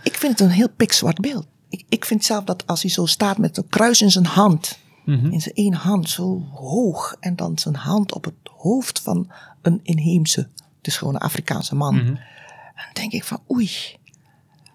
Ik 0.03 0.15
vind 0.15 0.39
het 0.39 0.48
een 0.48 0.53
heel 0.56 0.70
pikzwart 0.70 1.20
beeld. 1.20 1.48
Ik, 1.70 1.86
ik 1.89 2.06
vind 2.06 2.25
zelf 2.25 2.44
dat 2.44 2.68
als 2.68 2.82
hij 2.82 2.91
zo 2.91 3.06
staat 3.06 3.38
met 3.38 3.58
een 3.58 3.68
kruis 3.68 4.01
in 4.01 4.12
zijn 4.12 4.25
hand, 4.25 4.79
Mhm. 5.06 5.32
in 5.32 5.41
zijn 5.41 5.56
één 5.56 5.74
hand 5.74 6.10
zo 6.10 6.41
hoog, 6.53 7.15
en 7.20 7.36
dan 7.36 7.58
zijn 7.58 7.75
hand 7.75 8.13
op 8.13 8.25
het 8.25 8.34
hoofd 8.44 9.01
van 9.01 9.32
een 9.62 9.79
inheemse, 9.84 10.50
dus 10.82 10.98
gewoon 10.98 11.15
een 11.15 11.20
Afrikaanse 11.22 11.75
man, 11.75 11.96
Mhm. 11.96 12.06
dan 12.06 12.89
denk 12.94 13.12
ik 13.12 13.24
van 13.24 13.39
oei, 13.51 13.70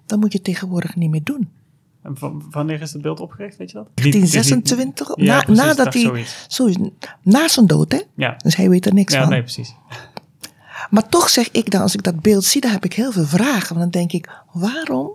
dat 0.06 0.20
moet 0.20 0.32
je 0.32 0.40
tegenwoordig 0.40 0.96
niet 0.96 1.10
meer 1.10 1.22
doen. 1.24 1.50
En 2.04 2.16
van- 2.16 2.42
wanneer 2.50 2.80
is 2.80 2.92
het 2.92 3.02
beeld 3.02 3.20
opgericht, 3.20 3.56
weet 3.56 3.70
je 3.70 3.76
dat? 3.76 3.86
Niet- 3.86 4.04
het 4.04 4.14
is 4.14 4.20
niet- 4.20 4.30
1926, 4.32 5.16
Ja, 5.16 5.24
na, 5.36 5.42
precies, 5.42 5.64
nadat 5.64 5.92
hij, 5.94 6.02
zoiets. 6.02 6.44
zoiets, 6.48 6.78
na 7.22 7.48
zijn 7.48 7.66
dood 7.66 7.92
hè, 7.92 8.00
Ja, 8.16 8.34
dus 8.36 8.56
hij 8.56 8.68
weet 8.68 8.86
er 8.86 8.94
niks 8.94 9.12
ja 9.14 9.20
van. 9.20 9.28
nee, 9.30 9.40
precies. 9.42 9.74
Maar 10.90 11.08
toch 11.08 11.28
zeg 11.28 11.50
ik 11.50 11.70
dan, 11.70 11.80
als 11.80 11.94
ik 11.94 12.02
dat 12.02 12.20
beeld 12.20 12.44
zie, 12.44 12.60
dan 12.60 12.70
heb 12.70 12.84
ik 12.84 12.92
heel 12.92 13.12
veel 13.12 13.24
vragen. 13.24 13.76
Want 13.76 13.80
dan 13.80 13.90
denk 13.90 14.12
ik, 14.12 14.42
waarom, 14.52 15.10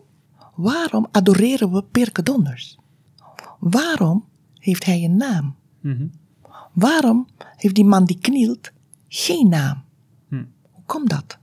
waarom 0.55 1.07
adoreren 1.11 1.71
we 1.71 1.83
Pirke 1.83 2.23
Donders? 2.23 2.77
Waarom 3.59 4.25
heeft 4.53 4.85
hij 4.85 5.03
een 5.03 5.17
naam? 5.17 5.55
Mhm. 5.81 6.07
Waarom 6.73 7.27
heeft 7.55 7.75
die 7.75 7.85
man 7.85 8.05
die 8.05 8.19
knielt 8.19 8.71
geen 9.07 9.49
naam? 9.49 9.83
Hm. 10.29 10.43
Hoe 10.71 10.83
komt 10.85 11.09
dat? 11.09 11.37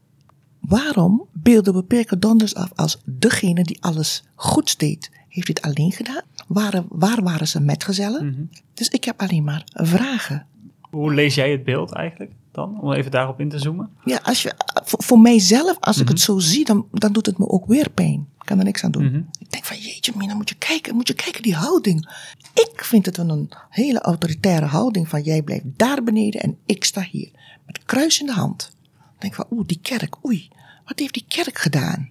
Waarom 0.61 1.26
beelden 1.33 1.75
we 1.75 1.83
Pirke 1.83 2.19
Donders 2.19 2.55
af 2.55 2.73
als 2.75 3.03
degene 3.05 3.62
die 3.65 3.83
alles 3.83 4.25
goed 4.35 4.79
deed? 4.79 5.11
Heeft 5.37 5.47
hij 5.49 5.57
het 5.61 5.76
alleen 5.78 5.93
gedaan? 5.93 6.23
Waar, 6.47 6.83
waar 6.88 7.23
waren 7.23 7.49
zijn 7.49 7.64
metgezellen? 7.64 8.26
Mhm. 8.26 8.43
Dus 8.75 8.88
ik 8.88 9.05
heb 9.05 9.21
alleen 9.23 9.45
maar 9.45 9.64
vragen. 9.73 10.47
Hoe 10.81 11.14
lees 11.14 11.35
jij 11.35 11.50
het 11.50 11.64
beeld 11.64 11.93
eigenlijk 11.93 12.33
dan? 12.52 12.81
Om 12.81 12.93
even 12.93 13.11
daarop 13.11 13.40
in 13.40 13.49
te 13.49 13.59
zoomen. 13.59 13.90
Ja, 14.05 14.21
als 14.23 14.43
je, 14.43 14.55
voor, 14.85 15.02
voor 15.02 15.19
mijzelf, 15.21 15.76
als 15.81 15.97
ik 15.97 16.02
Mhm. 16.02 16.12
het 16.12 16.21
zo 16.21 16.38
zie, 16.38 16.64
dan, 16.64 16.87
dan 16.93 17.12
doet 17.12 17.26
het 17.26 17.38
me 17.38 17.49
ook 17.49 17.66
weer 17.66 17.90
pijn. 17.90 18.26
Ik 18.40 18.47
kan 18.52 18.59
er 18.59 18.64
niks 18.64 18.85
aan 18.85 18.90
doen. 18.90 19.05
Mhm. 19.05 19.21
Ik 19.38 19.50
denk 19.50 19.64
van, 19.64 19.76
jeetje 19.78 20.12
mina, 20.16 20.35
moet 20.35 20.49
je 20.49 20.55
kijken, 20.55 20.95
moet 20.95 21.09
je 21.09 21.14
kijken 21.14 21.43
die 21.43 21.55
houding. 21.55 22.09
Ik 22.55 22.85
vind 22.85 23.07
het 23.07 23.16
een 23.19 23.50
hele 23.71 24.00
autoritaire 24.00 24.66
houding 24.66 25.09
van, 25.09 25.23
jij 25.23 25.43
blijft 25.43 25.64
daar 25.76 26.02
beneden 26.02 26.40
en 26.40 26.57
ik 26.66 26.85
sta 26.85 27.07
hier. 27.11 27.31
Met 27.66 27.85
kruis 27.85 28.21
in 28.21 28.26
de 28.26 28.33
hand. 28.33 28.76
Ik 29.14 29.21
denk 29.21 29.35
van, 29.35 29.47
oeh, 29.50 29.66
die 29.66 29.78
kerk, 29.83 30.16
oei, 30.26 30.49
wat 30.85 30.99
heeft 30.99 31.14
die 31.14 31.25
kerk 31.28 31.59
gedaan? 31.59 32.11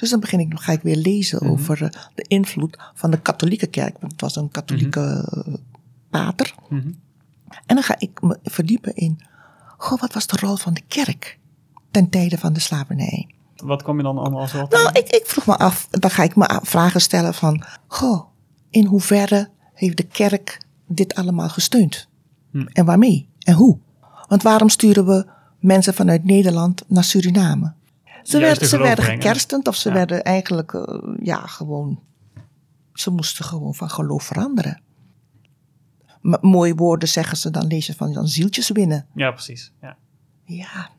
Dus 0.00 0.10
dan 0.10 0.20
begin 0.20 0.40
ik, 0.40 0.52
ga 0.54 0.72
ik 0.72 0.82
weer 0.82 0.96
lezen 0.96 1.38
Mhm. 1.42 1.52
over 1.52 1.82
eh, 1.82 1.88
de 2.14 2.24
invloed 2.28 2.78
van 2.94 3.10
de 3.10 3.20
katholieke 3.20 3.66
kerk. 3.66 3.96
Want 4.00 4.12
het 4.12 4.20
was 4.20 4.36
een 4.36 4.50
katholieke 4.50 5.28
eh, 5.46 5.54
pater. 6.10 6.54
Mhm. 6.68 6.88
En 7.66 7.74
dan 7.74 7.82
ga 7.82 7.94
ik 7.98 8.22
me 8.22 8.38
verdiepen 8.42 8.94
in, 8.94 9.20
goh, 9.76 10.00
wat 10.00 10.12
was 10.12 10.26
de 10.26 10.36
rol 10.40 10.56
van 10.56 10.74
de 10.74 10.80
kerk 10.88 11.38
ten 11.90 12.08
tijde 12.08 12.38
van 12.38 12.52
de 12.52 12.60
slavernij? 12.60 13.28
Wat 13.56 13.82
kom 13.82 13.96
je 13.96 14.02
dan 14.02 14.18
allemaal 14.18 14.48
zo 14.48 14.66
Nou, 14.70 14.88
ik, 14.92 15.08
ik 15.08 15.22
vroeg 15.26 15.46
me 15.46 15.56
af, 15.56 15.88
dan 15.90 16.10
ga 16.10 16.22
ik 16.22 16.36
me 16.36 16.60
vragen 16.62 17.00
stellen 17.00 17.34
van, 17.34 17.64
goh, 17.86 18.24
in 18.70 18.84
hoeverre 18.86 19.48
heeft 19.74 19.96
de 19.96 20.06
kerk 20.06 20.60
dit 20.86 21.14
allemaal 21.14 21.48
gesteund? 21.48 22.08
Hm. 22.50 22.66
En 22.72 22.84
waarmee? 22.84 23.28
En 23.38 23.54
hoe? 23.54 23.78
Want 24.28 24.42
waarom 24.42 24.68
sturen 24.68 25.06
we 25.06 25.26
mensen 25.58 25.94
vanuit 25.94 26.24
Nederland 26.24 26.82
naar 26.88 27.04
Suriname? 27.04 27.72
Ze, 28.22 28.38
de 28.58 28.66
ze 28.66 28.78
werden 28.78 29.04
gekerstend 29.04 29.68
of 29.68 29.76
ze 29.76 29.88
Ja. 29.88 29.94
werden 29.94 30.22
eigenlijk, 30.24 30.72
eh, 30.74 31.14
ja, 31.22 31.46
gewoon, 31.46 32.00
ze 32.92 33.10
moesten 33.10 33.44
gewoon 33.44 33.74
van 33.74 33.90
geloof 33.90 34.22
veranderen. 34.24 34.82
M- 36.22 36.34
mooie 36.48 36.74
woorden 36.74 37.08
zeggen 37.08 37.36
ze, 37.36 37.50
dan 37.50 37.66
lees 37.66 37.86
je 37.86 37.94
van 37.94 38.12
dan 38.12 38.28
zieltjes 38.28 38.68
winnen. 38.70 39.06
Ja, 39.14 39.30
precies. 39.30 39.72
Ja. 39.80 39.96
Ja. 40.44 40.90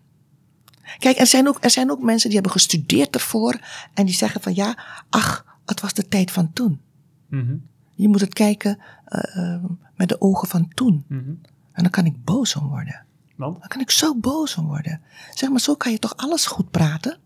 Kijk, 0.98 1.18
er 1.18 1.28
zijn, 1.28 1.48
ook, 1.48 1.58
er 1.64 1.70
zijn 1.70 1.92
ook 1.92 2.02
mensen 2.02 2.26
die 2.30 2.38
hebben 2.38 2.52
gestudeerd 2.58 3.16
ervoor 3.16 3.60
en 3.94 4.06
die 4.06 4.16
zeggen 4.16 4.42
van 4.42 4.56
ja, 4.56 4.78
ach, 5.10 5.46
het 5.66 5.82
was 5.82 5.94
de 5.94 6.08
tijd 6.08 6.32
van 6.32 6.54
toen. 6.54 6.82
Mhm, 7.30 7.56
Je 7.96 8.08
moet 8.08 8.22
het 8.22 8.34
kijken 8.34 8.80
eh, 9.06 9.54
eh, 9.54 9.64
met 9.96 10.10
de 10.10 10.22
ogen 10.22 10.48
van 10.48 10.68
toen. 10.74 11.06
mhm. 11.08 11.30
En 11.72 11.84
dan 11.84 11.90
kan 11.92 12.06
ik 12.06 12.24
boos 12.24 12.56
om 12.56 12.68
worden. 12.68 13.06
Want? 13.42 13.60
Dan 13.60 13.68
kan 13.68 13.82
ik 13.82 13.92
zo 13.92 14.16
boos 14.16 14.56
om 14.58 14.66
worden. 14.68 15.02
Zeg 15.34 15.50
maar, 15.50 15.60
zo 15.60 15.76
kan 15.76 15.92
je 15.92 16.00
toch 16.00 16.18
alles 16.18 16.46
goed 16.46 16.72
praten? 16.72 17.18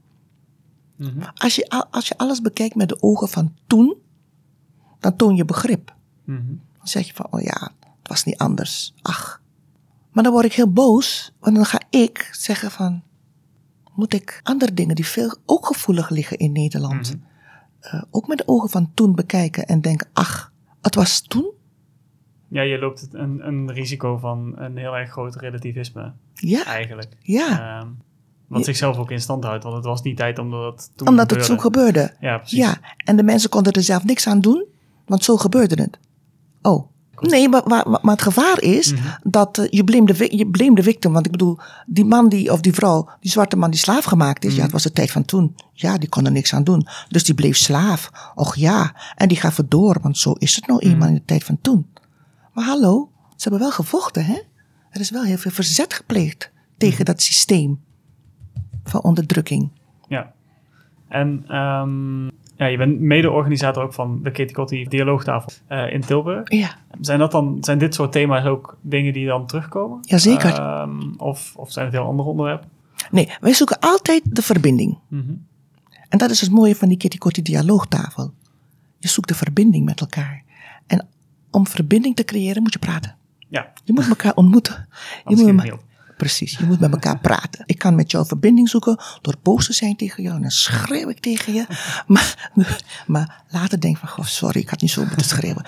Mhm. 0.96 1.24
Als 1.36 1.56
je, 1.56 1.70
al- 1.70 1.86
als 1.92 2.08
je 2.08 2.18
alles 2.18 2.42
bekijkt 2.42 2.76
met 2.76 2.90
de 2.90 3.02
ogen 3.02 3.30
van 3.30 3.56
toen, 3.68 3.96
dan 5.00 5.16
toon 5.16 5.36
je 5.36 5.46
begrip. 5.46 5.96
Mhm. 6.24 6.46
Dan 6.78 6.88
zeg 6.88 7.08
je 7.08 7.14
van, 7.14 7.28
oh 7.30 7.42
ja, 7.42 7.72
het 7.82 8.08
was 8.08 8.24
niet 8.24 8.38
anders. 8.38 8.94
Ach. 9.02 9.42
Maar 10.12 10.24
dan 10.24 10.34
word 10.34 10.46
ik 10.46 10.54
heel 10.54 10.72
boos, 10.72 11.32
want 11.40 11.56
dan 11.56 11.66
ga 11.66 11.82
ik 11.90 12.30
zeggen 12.32 12.72
van, 12.72 13.04
moet 13.96 14.14
ik 14.14 14.40
andere 14.44 14.74
dingen 14.74 14.96
die 14.96 15.06
veel 15.08 15.38
ook 15.46 15.66
gevoelig 15.66 16.10
liggen 16.10 16.38
in 16.38 16.52
Nederland, 16.52 17.10
Mhm. 17.16 17.24
eh, 17.80 18.04
ook 18.12 18.28
met 18.28 18.38
de 18.38 18.48
ogen 18.48 18.70
van 18.70 18.92
toen 18.94 19.16
bekijken 19.16 19.66
en 19.66 19.82
denken, 19.82 20.10
ach, 20.14 20.52
het 20.82 20.96
was 20.96 21.22
toen? 21.22 21.52
Ja, 22.56 22.62
je 22.62 22.80
loopt 22.80 23.02
het 23.02 23.14
een, 23.14 23.48
een 23.48 23.72
risico 23.72 24.18
van 24.18 24.54
een 24.58 24.78
heel 24.78 24.96
erg 24.98 25.12
groot 25.12 25.36
relativisme, 25.36 26.12
Ja, 26.34 26.66
eigenlijk. 26.66 27.18
ja, 27.22 27.48
Ehm, 27.80 27.88
wat 28.48 28.60
Ja. 28.60 28.66
zichzelf 28.66 28.98
ook 28.98 29.12
in 29.12 29.22
stand 29.22 29.44
houdt, 29.44 29.64
want 29.64 29.76
het 29.76 29.86
was 29.86 30.02
die 30.02 30.16
tijd 30.16 30.40
omdat 30.40 30.74
het 30.74 30.92
toen 30.98 31.08
omdat 31.08 31.30
het 31.32 31.46
zo 31.46 31.58
gebeurde. 31.58 32.14
Ja, 32.20 32.38
precies. 32.38 32.58
Ja, 32.58 32.78
en 33.06 33.16
de 33.16 33.24
mensen 33.24 33.50
konden 33.50 33.74
er 33.74 33.84
zelf 33.84 34.04
niks 34.04 34.28
aan 34.28 34.42
doen, 34.42 34.66
want 35.06 35.24
zo 35.24 35.38
gebeurde 35.38 35.82
het. 35.82 36.00
Oh. 36.62 36.88
Nee, 37.20 37.50
maar, 37.50 37.62
maar, 37.68 37.86
maar 37.90 38.14
het 38.14 38.22
gevaar 38.22 38.62
is 38.62 38.94
Mhm. 38.94 39.02
dat 39.24 39.58
eh, 39.58 39.68
je 39.70 39.84
blame 39.84 40.06
de 40.06 40.16
vi- 40.16 40.38
je 40.38 40.48
blame 40.48 40.76
de 40.76 40.84
victim. 40.84 41.14
Want 41.14 41.26
ik 41.26 41.32
bedoel, 41.32 41.58
die 41.86 42.06
man 42.06 42.30
die, 42.30 42.52
of 42.52 42.62
die 42.62 42.74
vrouw, 42.74 43.10
die 43.20 43.32
zwarte 43.32 43.56
man 43.58 43.70
die 43.72 43.80
slaaf 43.80 44.04
gemaakt 44.06 44.44
is, 44.46 44.50
ja, 44.50 44.56
Mhm. 44.56 44.64
het 44.64 44.72
was 44.72 44.84
de 44.84 44.92
tijd 44.92 45.12
van 45.12 45.26
toen. 45.26 45.56
Ja, 45.74 45.98
die 45.98 46.10
kon 46.10 46.26
er 46.26 46.32
niks 46.32 46.54
aan 46.54 46.64
doen. 46.64 46.88
Dus 47.10 47.24
die 47.24 47.36
bleef 47.36 47.58
slaaf. 47.58 48.12
Och 48.36 48.56
ja, 48.56 48.96
en 49.16 49.28
die 49.28 49.38
gaf 49.38 49.58
het 49.58 49.72
door, 49.72 49.98
want 50.02 50.18
zo 50.18 50.32
is 50.32 50.56
het 50.56 50.68
nou 50.68 50.80
Mhm. 50.84 50.92
eenmaal 50.94 51.08
in 51.08 51.14
de 51.14 51.26
tijd 51.26 51.44
van 51.44 51.58
toen. 51.62 51.88
Maar 52.56 52.66
hallo, 52.66 53.10
ze 53.30 53.42
hebben 53.50 53.60
wel 53.60 53.72
gevochten, 53.72 54.26
hè? 54.26 54.40
Er 54.90 55.00
is 55.02 55.10
wel 55.10 55.24
heel 55.24 55.38
veel 55.38 55.52
verzet 55.52 55.94
gepleegd 55.94 56.52
tegen 56.78 56.96
Mhm. 56.96 57.06
dat 57.06 57.22
systeem 57.22 57.84
van 58.84 59.02
onderdrukking. 59.04 59.72
Ja. 60.08 60.34
En 61.08 61.44
ehm, 61.48 62.26
ja, 62.58 62.66
je 62.66 62.78
bent 62.78 63.00
mede-organisator 63.00 63.84
ook 63.84 63.94
van 63.94 64.20
de 64.24 64.32
Kitty 64.32 64.54
Kotti 64.54 64.84
Dialoogtafel 64.84 65.52
eh, 65.68 65.94
in 65.94 66.02
Tilburg. 66.02 66.52
Ja, 66.52 66.76
Zijn, 67.02 67.20
dat 67.20 67.32
dan, 67.32 67.58
zijn 67.62 67.78
dit 67.78 67.94
soort 67.96 68.12
thema's 68.12 68.46
ook 68.46 68.78
dingen 68.82 69.14
die 69.14 69.26
dan 69.28 69.48
terugkomen? 69.48 69.98
Jazeker. 70.02 70.54
Ehm, 70.54 71.14
of, 71.18 71.54
of 71.56 71.72
zijn 71.72 71.86
het 71.86 71.96
heel 71.96 72.06
andere 72.06 72.30
onderwerpen? 72.30 72.70
nee, 73.12 73.30
wij 73.40 73.54
zoeken 73.54 73.80
altijd 73.80 74.36
de 74.36 74.42
verbinding. 74.42 74.98
Mhm. 75.08 75.34
En 76.10 76.18
dat 76.18 76.30
is 76.30 76.42
het 76.42 76.52
mooie 76.52 76.76
van 76.76 76.88
die 76.88 76.98
Kitty 76.98 77.18
Kotti 77.18 77.42
dialoogtafel. 77.42 78.34
Je 79.00 79.08
zoekt 79.08 79.28
de 79.28 79.36
verbinding 79.36 79.86
met 79.86 80.00
elkaar. 80.02 80.44
Om 81.56 81.68
verbinding 81.68 82.16
te 82.16 82.24
creëren 82.24 82.62
moet 82.62 82.74
je 82.74 82.80
praten. 82.80 83.16
Ja, 83.50 83.74
Je 83.84 83.94
moet 83.94 84.08
elkaar 84.08 84.36
ontmoeten. 84.36 84.88
Je 85.28 85.36
moet 85.36 85.78
precies, 86.18 86.58
je 86.58 86.66
moet 86.66 86.80
met 86.80 86.92
elkaar 86.92 87.20
praten. 87.20 87.64
Ik 87.66 87.78
kan 87.78 87.96
met 87.96 88.12
jou 88.12 88.26
verbinding 88.26 88.70
zoeken 88.70 89.00
door 89.22 89.36
boos 89.42 89.66
te 89.66 89.74
zijn 89.74 89.96
tegen 89.96 90.24
jou. 90.24 90.36
En 90.36 90.42
dan 90.42 90.52
schreeuw 90.52 91.10
ik 91.10 91.20
tegen 91.20 91.54
je. 91.54 91.66
Maar, 92.08 92.52
maar 93.08 93.44
later 93.50 93.80
denk 93.80 93.98
van, 93.98 94.10
goh, 94.10 94.26
sorry, 94.26 94.60
ik 94.60 94.70
had 94.70 94.82
niet 94.82 94.92
zo 94.92 95.06
moeten 95.06 95.26
schreeuwen. 95.36 95.66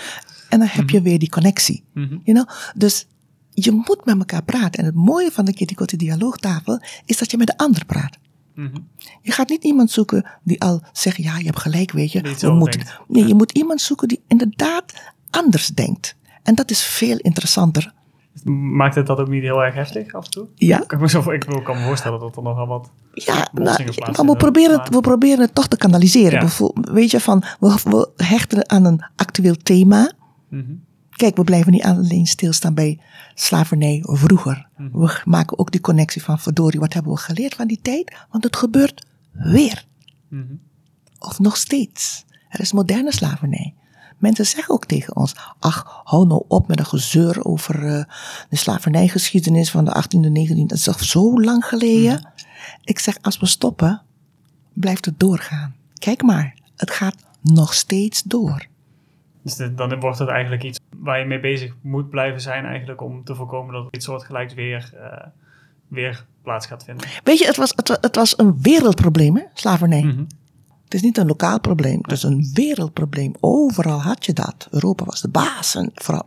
En 0.50 0.60
dan 0.60 0.68
heb 0.68 0.90
je 0.90 1.02
weer 1.02 1.20
die 1.20 1.30
connectie. 1.30 1.84
Mhm. 1.94 2.18
You 2.24 2.38
know? 2.38 2.50
Dus 2.76 3.08
je 3.54 3.72
moet 3.72 4.06
met 4.06 4.18
elkaar 4.18 4.44
praten. 4.44 4.80
En 4.80 4.86
het 4.86 4.96
mooie 4.96 5.32
van 5.32 5.46
de 5.46 5.54
Kitty 5.54 5.98
dialoogtafel 5.98 6.82
is 7.06 7.18
dat 7.18 7.32
je 7.32 7.38
met 7.38 7.48
de 7.48 7.58
ander 7.58 7.86
praat. 7.86 8.18
Mhm. 8.56 8.78
Je 9.22 9.32
gaat 9.32 9.50
niet 9.50 9.64
iemand 9.64 9.92
zoeken 9.92 10.26
die 10.44 10.62
al 10.62 10.84
zegt, 10.94 11.18
ja, 11.18 11.38
je 11.38 11.46
hebt 11.46 11.60
gelijk, 11.60 11.92
weet 11.92 12.12
je. 12.12 12.22
We 12.22 12.52
moeten, 12.52 12.82
nee, 13.08 13.28
je 13.28 13.34
moet 13.34 13.52
iemand 13.52 13.82
zoeken 13.82 14.08
die 14.08 14.22
inderdaad 14.28 14.94
anders 15.30 15.68
denkt. 15.68 16.16
En 16.44 16.56
dat 16.56 16.72
is 16.72 16.84
veel 16.84 17.18
interessanter. 17.18 17.94
Maakt 18.44 18.96
het 18.96 19.08
dat 19.08 19.20
ook 19.20 19.28
niet 19.28 19.42
heel 19.42 19.64
erg 19.64 19.76
heftig 19.76 20.14
af 20.14 20.26
en 20.26 20.32
toe? 20.32 20.48
Ja, 20.56 20.82
Ik 20.82 20.88
kan 20.88 21.00
me, 21.00 21.10
zo, 21.10 21.32
ik 21.32 21.40
kan 21.64 21.78
me 21.78 21.84
voorstellen 21.86 22.20
dat 22.20 22.36
er 22.36 22.44
nogal 22.44 22.68
wat... 22.68 22.92
ja 23.14 23.48
nou, 23.54 23.66
maar 24.16 24.26
we 24.26 24.36
proberen, 24.38 24.80
het, 24.80 24.90
we 24.90 25.02
proberen 25.02 25.40
het 25.40 25.56
toch 25.56 25.68
te 25.68 25.78
kanaliseren. 25.78 26.32
Ja. 26.32 26.40
Bijvoor- 26.40 26.74
weet 26.92 27.12
je, 27.12 27.20
van, 27.20 27.44
we, 27.60 27.80
we 27.84 28.24
hechten 28.24 28.70
aan 28.70 28.86
een 28.86 29.06
actueel 29.16 29.56
thema. 29.56 30.12
Mhm. 30.50 30.72
Kijk, 31.10 31.36
we 31.36 31.44
blijven 31.44 31.72
niet 31.72 31.84
alleen 31.84 32.26
stilstaan 32.26 32.74
bij 32.74 33.00
slavernij 33.34 34.04
vroeger. 34.06 34.68
Mhm. 34.78 35.00
We 35.00 35.22
maken 35.26 35.60
ook 35.60 35.72
die 35.72 35.82
connectie 35.82 36.24
van, 36.24 36.40
verdorie, 36.40 36.80
wat 36.80 36.94
hebben 36.94 37.12
we 37.12 37.18
geleerd 37.18 37.56
van 37.56 37.68
die 37.68 37.80
tijd? 37.82 38.16
Want 38.32 38.44
het 38.44 38.56
gebeurt 38.56 39.06
weer. 39.32 39.86
Mhm. 40.30 40.44
Of 41.20 41.40
nog 41.40 41.58
steeds. 41.58 42.26
Er 42.50 42.60
is 42.60 42.72
moderne 42.72 43.12
slavernij. 43.12 43.74
Mensen 44.18 44.46
zeggen 44.46 44.74
ook 44.74 44.86
tegen 44.86 45.16
ons: 45.16 45.36
ach, 45.60 46.02
hou 46.04 46.28
nou 46.28 46.44
op 46.48 46.68
met 46.68 46.80
een 46.80 46.86
gezeur 46.86 47.46
over 47.46 47.86
eh, 47.86 48.04
de 48.50 48.56
slavernijgeschiedenis 48.56 49.72
van 49.72 49.86
de 49.86 50.04
18e, 50.04 50.50
19e. 50.52 50.66
Dat 50.66 50.78
is 50.78 50.84
toch 50.84 51.04
zo 51.04 51.42
lang 51.42 51.66
geleden? 51.66 52.32
Ik 52.84 53.00
zeg: 53.00 53.18
als 53.22 53.40
we 53.40 53.46
stoppen, 53.46 54.02
blijft 54.74 55.06
het 55.06 55.20
doorgaan. 55.20 55.76
Kijk 55.94 56.22
maar, 56.24 56.56
het 56.76 56.92
gaat 56.92 57.16
nog 57.42 57.74
steeds 57.74 58.24
door. 58.24 58.66
Dus 59.42 59.56
dit- 59.56 59.78
dan 59.78 60.00
wordt 60.00 60.20
het 60.20 60.30
eigenlijk 60.30 60.64
iets 60.64 60.80
waar 60.98 61.20
je 61.20 61.26
mee 61.26 61.40
bezig 61.40 61.76
moet 61.82 62.10
blijven 62.10 62.42
zijn 62.42 62.66
eigenlijk 62.66 63.02
om 63.02 63.24
te 63.24 63.36
voorkomen 63.36 63.74
dat 63.74 63.88
iets 63.92 64.06
soortgelijks 64.06 64.54
weer, 64.54 64.92
eh, 65.02 65.28
weer 65.88 66.26
plaats 66.44 66.66
gaat 66.66 66.84
vinden. 66.84 67.08
Weet 67.24 67.38
je, 67.40 67.46
het 67.46 67.58
was, 67.58 67.74
het, 67.76 67.88
wa- 67.88 67.98
het 68.02 68.16
was 68.16 68.38
een 68.40 68.62
wereldprobleem, 68.62 69.36
hè? 69.36 69.44
slavernij. 69.54 70.04
Mhm. 70.04 70.24
Het 70.88 70.96
is 70.96 71.02
niet 71.02 71.18
een 71.18 71.28
lokaal 71.28 71.60
probleem, 71.60 72.00
het 72.02 72.12
is 72.12 72.24
een 72.24 72.50
wereldprobleem. 72.54 73.34
Overal 73.40 74.02
had 74.02 74.26
je 74.26 74.34
dat. 74.34 74.68
Europa 74.72 75.06
was 75.06 75.22
de 75.22 75.28
baas. 75.28 75.76
En 75.76 75.92
vooral, 75.94 76.26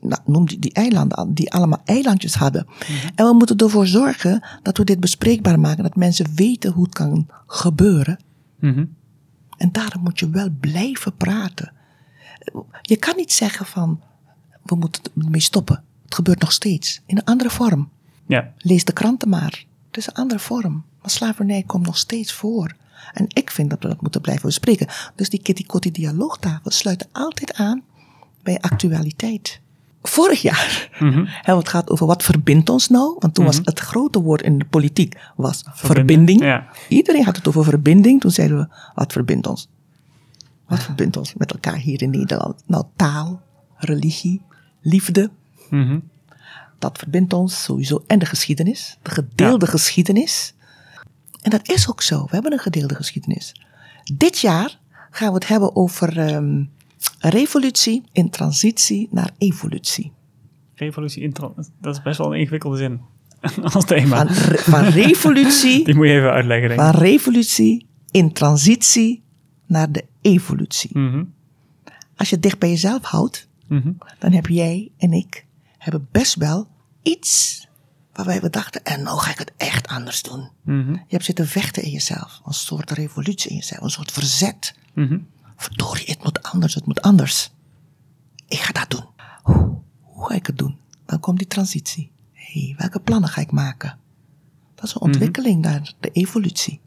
nou, 0.00 0.20
noem 0.24 0.46
die, 0.46 0.58
die 0.58 0.72
eilanden, 0.72 1.34
die 1.34 1.52
allemaal 1.52 1.80
eilandjes 1.84 2.34
hadden. 2.34 2.66
En 3.14 3.26
we 3.26 3.32
moeten 3.32 3.56
ervoor 3.56 3.86
zorgen 3.86 4.44
dat 4.62 4.76
we 4.76 4.84
dit 4.84 5.00
bespreekbaar 5.00 5.60
maken. 5.60 5.82
Dat 5.82 5.96
mensen 5.96 6.34
weten 6.34 6.72
hoe 6.72 6.84
het 6.84 6.94
kan 6.94 7.28
gebeuren. 7.46 8.18
Mhm. 8.58 8.84
En 9.56 9.72
daarom 9.72 10.02
moet 10.02 10.18
je 10.18 10.30
wel 10.30 10.48
blijven 10.60 11.16
praten. 11.16 11.72
Je 12.82 12.96
kan 12.96 13.16
niet 13.16 13.32
zeggen 13.32 13.66
van, 13.66 14.00
we 14.62 14.74
moeten 14.74 15.02
ermee 15.18 15.40
stoppen. 15.40 15.84
Het 16.04 16.14
gebeurt 16.14 16.40
nog 16.40 16.52
steeds, 16.52 17.00
in 17.06 17.16
een 17.16 17.24
andere 17.24 17.50
vorm. 17.50 17.88
Ja, 18.26 18.52
Lees 18.58 18.84
de 18.84 18.92
kranten 18.92 19.28
maar. 19.28 19.64
Het 19.86 19.96
is 19.96 20.06
een 20.06 20.14
andere 20.14 20.40
vorm. 20.40 20.84
Maar 21.00 21.10
slavernij 21.10 21.62
komt 21.62 21.86
nog 21.86 21.98
steeds 21.98 22.32
voor. 22.32 22.76
En 23.12 23.26
ik 23.28 23.50
vind 23.50 23.70
dat 23.70 23.82
we 23.82 23.88
dat 23.88 24.00
moeten 24.00 24.20
blijven 24.20 24.46
bespreken. 24.46 24.86
Dus 25.14 25.28
die 25.30 25.42
Kitty 25.42 25.66
Kotti 25.66 25.90
dialoogtafel 25.90 26.70
sluit 26.70 27.08
altijd 27.12 27.54
aan 27.54 27.82
bij 28.42 28.58
actualiteit. 28.60 29.60
Vorig 30.02 30.42
jaar 30.42 30.88
Mhm. 30.98 31.24
hebben 31.36 31.44
we 31.44 31.52
het 31.52 31.68
gehad 31.68 31.90
over 31.90 32.06
wat 32.06 32.22
verbindt 32.22 32.68
ons 32.70 32.88
nou. 32.88 33.16
Want 33.18 33.34
toen 33.34 33.44
was 33.44 33.60
het 33.62 33.80
grote 33.80 34.20
woord 34.22 34.42
in 34.42 34.58
de 34.58 34.64
politiek 34.64 35.18
was 35.36 35.58
Verbinden, 35.62 35.94
verbinding. 35.94 36.40
ja. 36.40 36.68
Iedereen 36.88 37.24
had 37.24 37.36
het 37.36 37.48
over 37.48 37.64
verbinding. 37.64 38.20
Toen 38.20 38.30
zeiden 38.30 38.58
we, 38.58 38.68
wat 38.94 39.12
verbindt 39.12 39.46
ons? 39.46 39.68
Wat 40.68 40.82
verbindt 40.82 41.16
ons 41.16 41.34
met 41.34 41.52
elkaar 41.52 41.76
hier 41.76 42.02
in 42.02 42.10
Nederland? 42.10 42.62
Nou, 42.66 42.84
taal, 42.96 43.40
religie, 43.76 44.42
liefde, 44.80 45.30
Mhm. 45.70 45.98
dat 46.78 46.98
verbindt 46.98 47.32
ons 47.32 47.62
sowieso. 47.62 48.04
En 48.06 48.18
de 48.18 48.26
geschiedenis, 48.26 48.98
de 49.02 49.10
gedeelde 49.10 49.66
geschiedenis. 49.66 50.54
En 51.42 51.50
dat 51.50 51.68
is 51.68 51.88
ook 51.90 52.02
zo. 52.02 52.22
We 52.24 52.30
hebben 52.30 52.52
een 52.52 52.58
gedeelde 52.58 52.94
geschiedenis. 52.94 53.54
Dit 54.14 54.38
jaar 54.38 54.78
gaan 55.10 55.28
we 55.28 55.34
het 55.34 55.48
hebben 55.48 55.76
over 55.76 56.18
ehm, 56.18 56.64
revolutie 57.18 58.02
in 58.12 58.30
transitie 58.30 59.08
naar 59.10 59.30
evolutie. 59.38 60.12
Revolutie 60.74 61.22
in 61.22 61.32
tran- 61.32 61.54
Dat 61.80 61.94
is 61.96 62.02
best 62.02 62.18
wel 62.18 62.32
een 62.34 62.40
ingewikkelde 62.40 62.76
zin 62.76 63.00
als 63.74 63.84
thema. 63.84 64.26
Van, 64.26 64.34
re- 64.44 64.58
van 64.58 64.84
revolutie, 64.84 65.84
Die 65.84 65.94
moet 65.94 66.06
je 66.06 66.12
even 66.12 66.30
uitleggen, 66.30 66.68
denk 66.68 66.80
ik. 66.80 66.86
van 66.86 67.00
revolutie 67.02 67.86
in 68.10 68.32
transitie 68.32 69.22
naar 69.66 69.92
de 69.92 70.04
evolutie. 70.20 70.98
Mhm. 70.98 71.24
Als 72.16 72.28
je 72.28 72.34
het 72.34 72.44
dicht 72.44 72.58
bij 72.58 72.68
jezelf 72.68 73.02
houdt, 73.02 73.48
Mhm. 73.68 73.92
dan 74.18 74.32
heb 74.32 74.46
jij 74.46 74.90
en 74.98 75.12
ik 75.12 75.46
hebben 75.78 76.08
best 76.10 76.34
wel 76.34 76.68
iets 77.02 77.60
Waarbij 78.12 78.40
we 78.40 78.50
dachten, 78.50 78.84
en 78.84 79.02
nou 79.02 79.18
ga 79.18 79.30
ik 79.30 79.38
het 79.38 79.52
echt 79.56 79.86
anders 79.86 80.22
doen. 80.22 80.50
Mhm. 80.62 80.92
Je 80.92 81.00
hebt 81.08 81.24
zitten 81.24 81.48
vechten 81.48 81.82
in 81.82 81.90
jezelf. 81.90 82.40
Een 82.44 82.52
soort 82.52 82.90
revolutie 82.90 83.50
in 83.50 83.56
jezelf. 83.56 83.80
Een 83.82 83.90
soort 83.90 84.12
verzet. 84.12 84.74
Mhm. 84.94 85.18
Verdorie, 85.56 86.06
het 86.10 86.22
moet 86.22 86.42
anders, 86.42 86.74
het 86.74 86.86
moet 86.86 87.02
anders. 87.02 87.50
Ik 88.48 88.58
ga 88.58 88.72
dat 88.72 88.90
doen. 88.90 89.06
Hoe, 89.42 89.78
hoe 90.02 90.26
ga 90.28 90.34
ik 90.34 90.46
het 90.46 90.58
doen? 90.58 90.76
Dan 91.06 91.20
komt 91.20 91.38
die 91.38 91.46
transitie. 91.46 92.10
hey, 92.32 92.74
welke 92.78 93.00
plannen 93.00 93.28
ga 93.30 93.40
ik 93.40 93.50
maken? 93.52 93.98
Dat 94.74 94.84
is 94.84 94.94
een 94.94 95.00
ontwikkeling 95.00 95.60
naar 95.62 95.92
de 96.00 96.10
evolutie. 96.10 96.80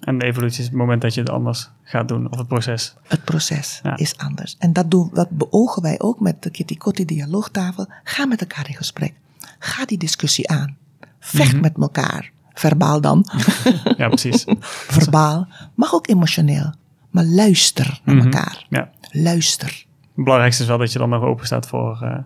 En 0.00 0.18
de 0.18 0.24
evolutie 0.24 0.58
is 0.60 0.64
het 0.66 0.74
moment 0.74 1.02
dat 1.02 1.14
je 1.14 1.20
het 1.20 1.30
anders 1.30 1.70
gaat 1.82 2.08
doen, 2.08 2.30
of 2.30 2.38
het 2.38 2.46
proces. 2.48 2.94
Het 3.02 3.24
proces 3.24 3.80
Ja. 3.82 3.96
is 3.96 4.16
anders. 4.16 4.56
En 4.58 4.72
dat, 4.72 4.90
doen, 4.90 5.10
dat 5.12 5.30
beogen 5.30 5.82
wij 5.82 6.00
ook 6.00 6.20
met 6.20 6.42
de 6.42 6.50
Kitty 6.50 6.76
Kotti 6.76 7.04
dialoogtafel. 7.04 7.86
Ga 8.04 8.26
met 8.26 8.40
elkaar 8.40 8.68
in 8.68 8.74
gesprek. 8.74 9.14
Ga 9.64 9.84
die 9.84 9.98
discussie 9.98 10.48
aan. 10.50 10.76
Vecht 11.20 11.60
met 11.60 11.76
elkaar. 11.80 12.30
Verbaal 12.52 13.00
dan. 13.00 13.24
Ja, 13.96 14.08
precies. 14.08 14.44
Verbaal. 14.98 15.48
Mag 15.74 15.94
ook 15.94 16.08
emotioneel. 16.08 16.72
Maar 17.10 17.24
luister 17.24 18.00
naar 18.04 18.14
Mhm. 18.16 18.24
elkaar. 18.24 18.66
Ja. 18.68 18.90
Luister. 19.10 19.68
Het 20.14 20.24
belangrijkste 20.24 20.62
is 20.62 20.68
wel 20.68 20.78
dat 20.78 20.92
je 20.92 20.98
dan 20.98 21.08
nog 21.08 21.22
open 21.22 21.46
staat 21.46 21.68
voor, 21.68 22.00
eh, 22.02 22.18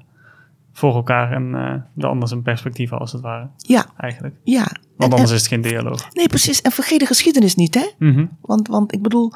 voor 0.73 0.95
elkaar 0.95 1.33
en 1.33 1.55
eh 1.55 1.75
de 1.95 2.07
ander 2.07 2.28
zijn 2.28 2.43
perspectieven, 2.43 2.99
als 2.99 3.12
het 3.12 3.21
ware, 3.23 3.49
Ja, 3.57 3.87
eigenlijk. 3.97 4.35
ja. 4.45 4.59
Want 4.62 4.73
En- 4.97 5.05
en- 5.07 5.11
anders 5.12 5.31
is 5.31 5.38
het 5.38 5.49
geen 5.49 5.61
dialoog. 5.61 6.09
nee, 6.12 6.28
precies. 6.28 6.62
En 6.62 6.73
vergeet 6.73 7.00
de 7.00 7.07
geschiedenis 7.07 7.55
niet, 7.55 7.75
hè? 7.75 7.90
Mhm. 7.99 8.26
Want, 8.40 8.69
want 8.69 8.93
ik 8.95 9.02
bedoel, 9.02 9.33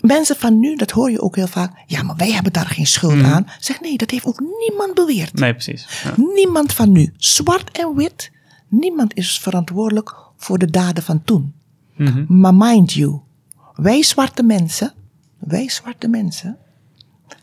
mensen 0.00 0.36
van 0.36 0.60
nu, 0.60 0.76
dat 0.76 0.90
hoor 0.90 1.10
je 1.10 1.20
ook 1.20 1.36
heel 1.36 1.46
vaak. 1.46 1.72
Ja, 1.86 2.02
maar 2.02 2.16
wij 2.16 2.32
hebben 2.32 2.52
daar 2.52 2.66
geen 2.66 2.86
schuld 2.86 3.14
Mhm. 3.14 3.24
aan. 3.32 3.46
Zeg 3.58 3.80
nee, 3.80 3.96
dat 3.96 4.10
heeft 4.10 4.24
ook 4.24 4.40
niemand 4.68 4.94
beweerd. 4.94 5.34
Nee, 5.34 5.52
precies. 5.52 6.02
Ja. 6.04 6.14
Niemand 6.34 6.72
van 6.72 6.92
nu, 6.92 7.12
zwart 7.16 7.70
en 7.78 7.94
wit, 7.96 8.30
niemand 8.68 9.14
is 9.16 9.38
verantwoordelijk 9.38 10.14
voor 10.36 10.58
de 10.58 10.70
daden 10.70 11.02
van 11.02 11.22
toen. 11.24 11.52
Mhm. 11.96 12.24
Maar 12.28 12.54
mind 12.54 12.92
you, 12.92 13.18
wij 13.74 14.02
zwarte 14.02 14.42
mensen, 14.42 14.92
wij 15.38 15.68
zwarte 15.68 16.08
mensen, 16.08 16.56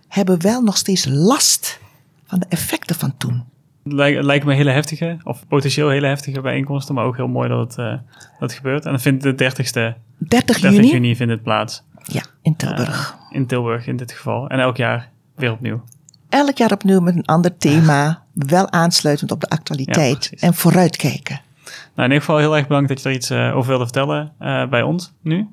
hebben 0.08 0.42
wel 0.42 0.62
nog 0.62 0.78
steeds 0.78 1.06
last 1.10 1.80
van 2.26 2.40
de 2.40 2.46
effecten 2.50 2.96
van 2.96 3.18
toen. 3.18 3.44
Lijkt, 3.84 4.46
me 4.46 4.54
hele 4.54 4.72
heftige, 4.72 5.18
of 5.24 5.48
potentieel 5.48 5.90
hele 5.90 6.08
heftige 6.08 6.42
bijeenkomsten, 6.42 6.96
maar 6.96 7.06
ook 7.06 7.16
heel 7.16 7.28
mooi 7.28 7.50
dat 7.50 7.60
het, 7.60 7.78
eh, 7.78 7.92
dat 8.40 8.50
het 8.50 8.54
gebeurt. 8.54 8.86
En 8.86 8.92
dan 8.92 9.00
vindt 9.00 9.24
de 9.24 9.36
30ste, 9.36 9.96
30 10.18 10.60
30 10.60 10.72
juni, 10.72 10.92
juni 10.92 11.16
vindt 11.16 11.32
het 11.32 11.44
plaats. 11.44 11.84
Ja, 12.12 12.22
in 12.42 12.56
Tilburg. 12.56 13.18
In 13.30 13.46
Tilburg 13.46 13.88
in 13.88 13.98
dit 13.98 14.12
geval. 14.12 14.48
En 14.48 14.60
elk 14.60 14.78
jaar 14.78 15.10
weer 15.36 15.52
opnieuw. 15.52 15.84
Elk 16.30 16.58
jaar 16.58 16.72
opnieuw 16.72 17.00
met 17.00 17.16
een 17.16 17.26
ander 17.26 17.58
thema, 17.58 18.24
wel 18.34 18.72
aansluitend 18.72 19.32
op 19.32 19.42
de 19.42 19.50
actualiteit 19.50 20.34
en 20.40 20.54
vooruitkijken. 20.54 21.42
Nou, 21.66 21.80
in 21.96 22.04
ieder 22.04 22.20
geval 22.20 22.38
heel 22.38 22.56
erg 22.56 22.68
bedankt 22.68 22.90
dat 22.90 23.02
je 23.02 23.10
er 23.10 23.16
iets 23.16 23.30
eh, 23.30 23.56
over 23.56 23.70
wilde 23.70 23.84
vertellen 23.84 24.34
eh, 24.40 24.68
bij 24.68 24.82
ons 24.82 25.14
nu. 25.22 25.48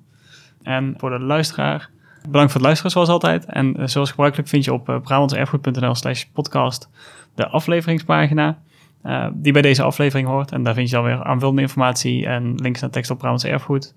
En 0.62 0.94
voor 0.96 1.10
de 1.10 1.18
luisteraar, 1.18 1.90
bedankt 2.22 2.52
voor 2.52 2.60
het 2.60 2.62
luisteren 2.62 2.90
zoals 2.90 3.08
altijd. 3.08 3.44
En 3.44 3.76
eh, 3.76 3.86
zoals 3.86 4.10
gebruikelijk 4.10 4.48
vind 4.48 4.64
je 4.64 4.72
op 4.72 4.84
brabantserfgoed.nl 4.84 5.94
slash 5.94 6.24
podcast 6.24 6.88
de 7.34 7.48
afleveringspagina 7.48 8.58
eh, 9.04 9.26
die 9.32 9.52
bij 9.52 9.62
deze 9.62 9.82
aflevering 9.82 10.28
hoort. 10.28 10.52
En 10.52 10.62
daar 10.62 10.74
vind 10.74 10.88
je 10.88 10.94
dan 10.94 11.04
weer 11.04 11.24
aanvullende 11.24 11.62
informatie 11.62 12.26
en 12.26 12.54
links 12.54 12.80
naar 12.80 12.90
tekst 12.90 13.10
op 13.10 13.18
Brabants 13.18 13.44
Erfgoed. 13.44 13.94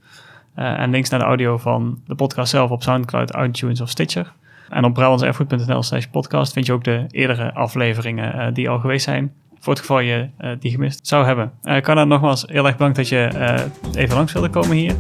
Eh, 0.57 0.79
en 0.79 0.89
links 0.89 1.09
naar 1.09 1.19
de 1.19 1.25
audio 1.25 1.57
van 1.57 1.99
de 2.05 2.15
podcast 2.15 2.49
zelf 2.49 2.71
op 2.71 2.83
Soundcloud, 2.83 3.35
iTunes 3.35 3.81
of 3.81 3.89
Stitcher. 3.89 4.33
En 4.69 4.83
op 4.83 4.93
brabantserfgoed.nl 4.93 5.83
slash 5.83 6.05
podcast 6.05 6.53
vind 6.53 6.65
je 6.65 6.73
ook 6.73 6.83
de 6.83 7.05
eerdere 7.09 7.53
afleveringen 7.53 8.34
eh, 8.34 8.53
die 8.53 8.69
al 8.69 8.79
geweest 8.79 9.03
zijn. 9.03 9.34
Voor 9.60 9.73
het 9.73 9.82
geval 9.82 9.99
je 9.99 10.29
eh, 10.38 10.51
die 10.60 10.71
gemist 10.71 11.08
zou 11.08 11.25
hebben. 11.25 11.51
Eh 11.63 11.82
Carla, 11.82 12.03
nogmaals 12.03 12.45
heel 12.47 12.65
erg 12.65 12.75
bedankt 12.77 12.95
dat 12.95 13.10
je 13.10 13.29
even 13.93 14.15
langs 14.15 14.34
wilde 14.34 14.49
komen 14.49 14.77
hier. 14.77 14.95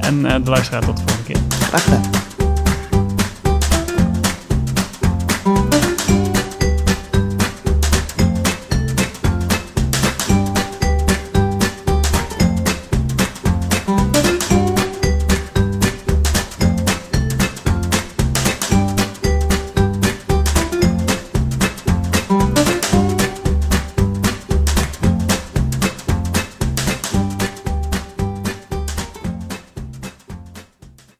En 0.00 0.22
de 0.22 0.50
luisteraar 0.50 0.84
tot 0.84 0.96
de 0.96 1.02
volgende 1.02 1.32
keer. 1.32 1.42
Graag. 1.48 2.20